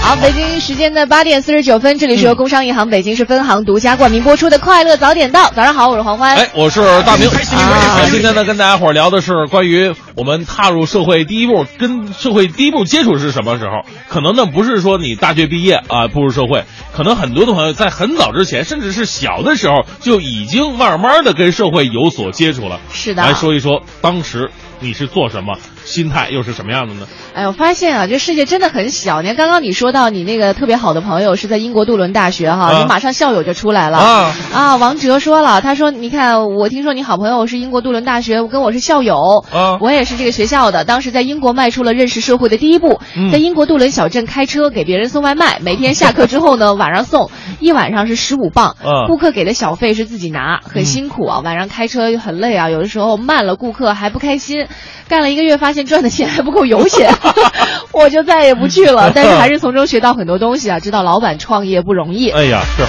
[0.06, 5.50] 好，北京时间的八点四十九分，这里是由工商银行北京市分行独家冠名播出的《快乐早点到》。
[5.52, 6.34] 早上好，我是黄欢。
[6.36, 7.28] 哎，我是大明。
[7.28, 13.82] 啊今天呢，跟大家伙儿聊的是关于我们踏入社会第一步，跟社会第一步接触是什么时候？
[14.08, 16.64] 可能呢不是说你大学毕业啊步入社会，
[16.96, 22.80] 可能很多的朋友在很早之前，甚至是小的时候就已经慢慢的跟社会有所接触了。
[22.90, 24.50] 是的来说一说当时
[24.80, 27.06] 你是做什么，心态又是什么样的呢？
[27.34, 29.20] 哎，我发现啊，这世界真的很小。
[29.20, 32.78] 你看，刚刚你说到你那个特别好的朋友是在英国杜伦大学哈，啊。
[32.78, 33.98] 你马上校友就出来了。
[33.98, 34.32] 啊。
[34.52, 34.76] 啊！
[34.76, 39.78] 王哲说了，他说：“你看，我听说你好朋友是英国杜伦大学，跟我是校友，啊。
[39.80, 40.84] 我也是这个学校的。
[40.84, 43.30] 当时在英国迈出了认识社会的第一步，嗯。
[43.30, 47.30] 在英国杜伦小镇开车给别人送外卖，每天下课之后呢，晚上送，
[47.60, 49.06] 一晚上是十五磅，啊。
[49.08, 54.66] 顾客给的小费是自己拿，很辛苦啊，晚上开车很累啊，有的时候慢了顾客还不开心，
[55.08, 57.12] 干了一个月发现赚的钱还不够油钱，
[57.92, 59.10] 我就再也不去了。
[59.14, 62.30] 但是还是从中学到很多东西啊，知道老板创业不容易。
[62.30, 62.84] 哎呀，是。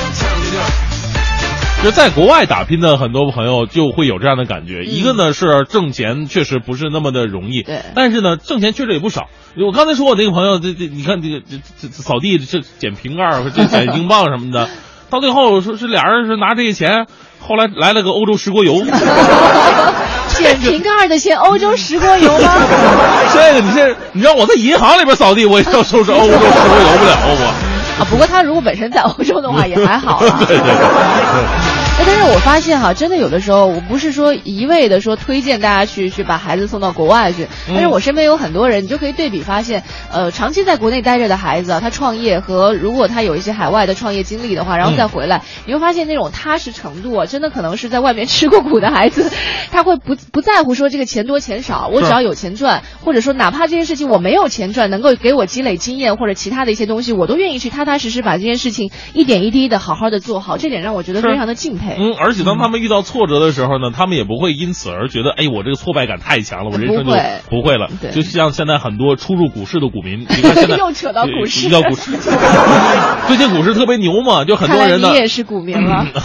[1.84, 9.28] 就在国外打拼的很多朋友就会有这样的感觉，一个呢是挣钱确实不是那么的容易，对但是呢挣钱确实也不少。
[9.56, 14.68] 我刚才说我那个朋友，这这你看这个这这这扫地这捡瓶盖儿，这捡英镑什么的，
[15.12, 17.06] 到最后说是俩人是拿这些钱，
[17.40, 18.82] 后来来了个欧洲石锅油，
[20.36, 22.54] 捡瓶盖的钱，欧洲石锅油吗？
[23.34, 27.54] 这个你这你让我在银行里边扫地，我也要收拾欧洲石锅油不了我。
[28.00, 30.36] 啊，不过他如果本身在欧洲的话也还好啊。
[30.40, 31.65] 对对对对。
[31.98, 49.32] 哎，但是我发现哈，真的有的时候，我不是说一味的说推荐大家去去把孩子送到国外去，但是我身边有很多人，你就可以对比发现，呃，长期在国内待着的孩子啊，他创业和如果他有一些海外的创业经历的话，然后再回来，你会发现那种踏实程度啊，真的可能是在外面吃过苦的孩子，
[49.72, 61.85] 他会不不在乎说这个钱多钱少，我只要有钱赚，或者说哪怕这件事情我没有钱赚，能够给我积累经验或者其他的一些东西，我都愿意去踏踏实实把这件事情一点一滴的好好的做好，这点让我觉得非常的敬佩。
[61.98, 67.12] 嗯，而且当他们遇到挫折的时候呢，他们也不会因此而觉得，哎，我这个挫败感太强了，我人生就
[67.50, 67.90] 不会了。
[68.02, 72.12] 对就像现在很多初入股市的股民，你看现在 又扯到股市遇到股市，
[73.28, 75.16] 最近股市特别牛嘛，就很多人呢你。
[75.16, 76.06] 也是股民了。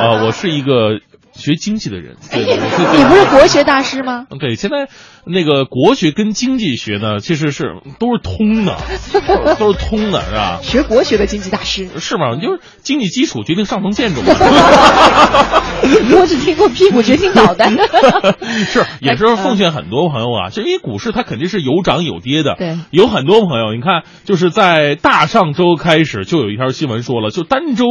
[0.00, 1.00] 啊，我是一个
[1.32, 4.26] 学经济的人， 对对对你不是国学大师吗？
[4.38, 4.88] 对，现在
[5.24, 8.76] 那个国学跟经济学呢，其实是都是通的，
[9.58, 10.58] 都是通的，是吧？
[10.62, 12.36] 学国学的经济大师，是吗？
[12.36, 14.28] 就是经济基础决定上层建筑嘛。
[16.12, 17.70] 我只听过屁股决定脑袋。
[18.66, 22.54] 是，也是奉劝很多朋友啊，就因为股市它肯定是有涨有跌的。
[22.58, 27.84] 对有很多朋友，你看，就是在大上周开始就有一条新闻说了，就单周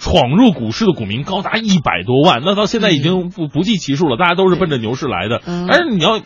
[0.00, 5.42] 闯入股市的股民高达一百多万，那到现在已经不不计其数了，大家都是奔着牛市来的。
[5.46, 6.22] 嗯但是你要呃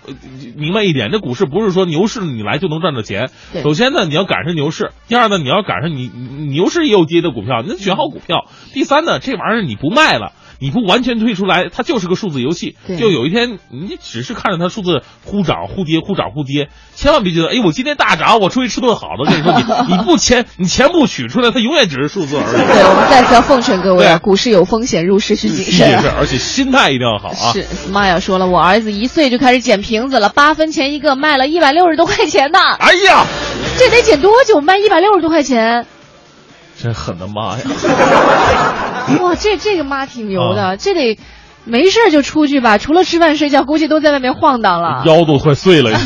[0.57, 3.31] 明白一点，这股市不是说牛市你来就能赚到钱。
[3.65, 10.33] 首先呢，你要赶上牛市；第二呢，你要赶上你你牛市也有跌的股票，你得选好股票；第三呢，这玩意儿你不卖了。
[10.65, 12.75] 你不完全退出来，它就是个数字游戏。
[12.99, 19.19] 就有一天，你只是看着它数字忽涨忽跌，忽涨忽跌，千万别觉得，哎，我今天大涨，我出去吃顿好的。
[19.19, 19.53] 我跟你说，
[19.87, 22.57] 你你不钱，你钱不取出来，它永远只是数字而已。
[22.57, 26.15] 对，我们再次要奉劝各位啊，股市有风险，入市需谨慎也是，啊。
[26.19, 27.53] 而且心态一定要好啊。
[27.53, 32.59] 是，Smile 说了，我儿子一岁就开始捡瓶子了，八分钱一个，卖了一百六十多块钱呢。
[32.79, 33.27] 哎呀，
[33.77, 35.87] 这得捡多久卖一百六十多块钱？
[36.85, 37.65] 真狠的妈呀！
[39.23, 41.19] 哇，这这个妈挺牛的，啊这得
[41.65, 45.03] 没事就出去吧，除了吃饭睡觉，估计都在外面晃荡了。
[45.07, 45.91] 腰都快碎了。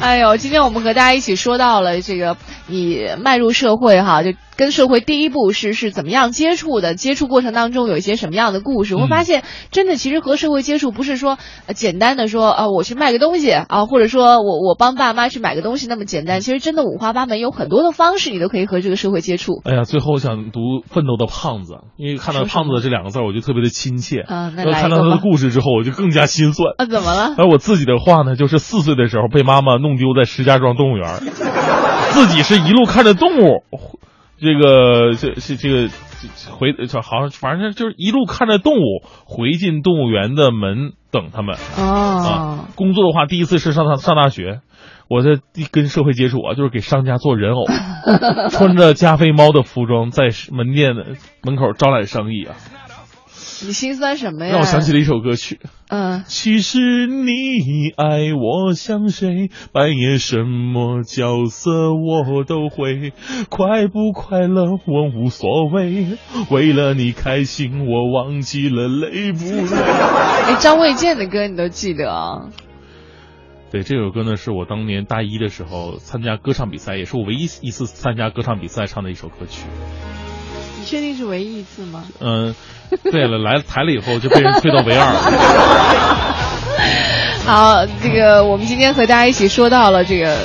[0.00, 2.36] 哎呦，今天我们和大家一起说到了这个，
[2.66, 6.96] 你迈入社会哈，就跟社会第一步是是怎么样接触的？
[6.96, 8.96] 接触过程当中有一些什么样的故事？
[8.96, 16.40] 我会发现，真的其实和社会接触不是说、呃简单的说啊，我去卖个东西啊，或者说我我帮爸妈去买个东西那么简单。
[16.40, 19.62] 其实真的五花八门，有很多的方式，你都可以和这个社会接触。
[19.64, 24.22] 哎呀，最后想读《奋斗的胖子》，因为看到“胖子”这两个字，我就特别的亲切。
[24.22, 26.74] 啊那看到他的故事之后，我就更加心酸。
[26.78, 27.36] 啊，怎么了？
[27.38, 31.20] 而我自己的话呢，就是四岁的时候被妈妈弄丢在石家庄动物园，
[32.10, 33.62] 自己是一路看着动物，
[34.40, 35.88] 这个这这这个
[36.50, 42.68] 回这好像反正就是一路看着动物回进动物园的门等他们哦啊。
[42.74, 44.60] 工作的话，第一次是上上大学。
[45.10, 45.40] 我在
[45.72, 47.64] 跟社会接触啊，就是给商家做人偶，
[48.52, 52.54] 穿着加菲猫的服装在门店的门口招揽生意啊，
[53.66, 54.52] 你心酸什么呀？
[54.52, 55.58] 让我想起了一首歌曲。
[55.88, 63.12] 嗯，其实你爱我像谁，扮演什么角色我都会，
[63.48, 66.06] 快不快乐我无所谓，
[66.50, 69.82] 为了你开心我忘记了累不累。
[70.46, 72.50] 哎，张卫健的歌你都记得啊？
[73.70, 79.66] 对，这首歌呢是我当年大一的时候参加歌唱比赛，也是我唯一一次参加歌唱比赛唱的一首歌曲。
[80.88, 82.02] 你确定是唯一一次吗？
[82.20, 82.54] 嗯，
[83.12, 85.20] 对了，来台了以后就被人推到唯二了。
[87.44, 90.38] 好，这个我们今天和大家一起说到了这个。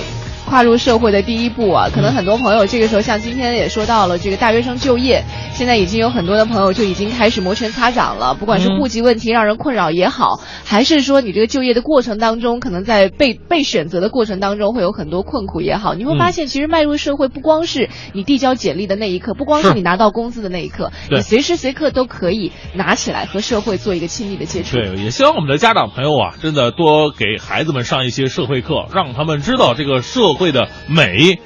[0.53, 8.35] 跨入社会的第一步啊，可能很多朋友这个时候，像今天也说到了这个大学生就业，现在已经有很多的朋友就已经开始摩拳擦掌了。
[8.35, 24.77] 不管是户籍问题让人困扰也好，还是说你这个就业的过程当中，可能在被被选择的过程当中会有很多困苦也好，你会发现其实迈入社会不光是你递交简历的那一刻，不光是你拿到工资的那一刻，你随时随刻都可以拿起来和社会做一个亲密的接触。
[24.77, 30.21] 对，也希望我们的家长朋友啊，真的多给孩子们上一些社会课，让他们知道这个社。
[30.43, 31.40] 会的美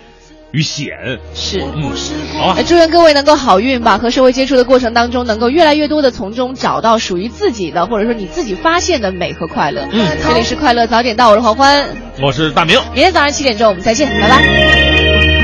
[0.52, 0.88] 与险
[1.36, 1.92] 是，嗯，
[2.34, 3.98] 好啊，祝愿各位能够好运吧。
[3.98, 9.88] 和社会接触的过程当中，能够越来越多的从中找到属于自己的，或者说你自己发现的美和快乐。
[9.92, 11.86] 嗯，这里是快乐早点到，我是黄欢，
[12.22, 15.37] 我是大明，明天早上七点钟我们再见，拜拜。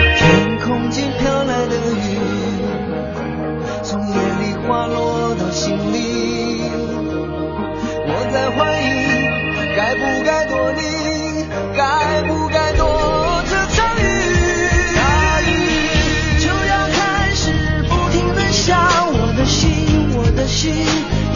[20.44, 20.76] 的心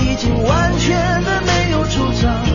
[0.01, 2.46] 已经完全的没有主张。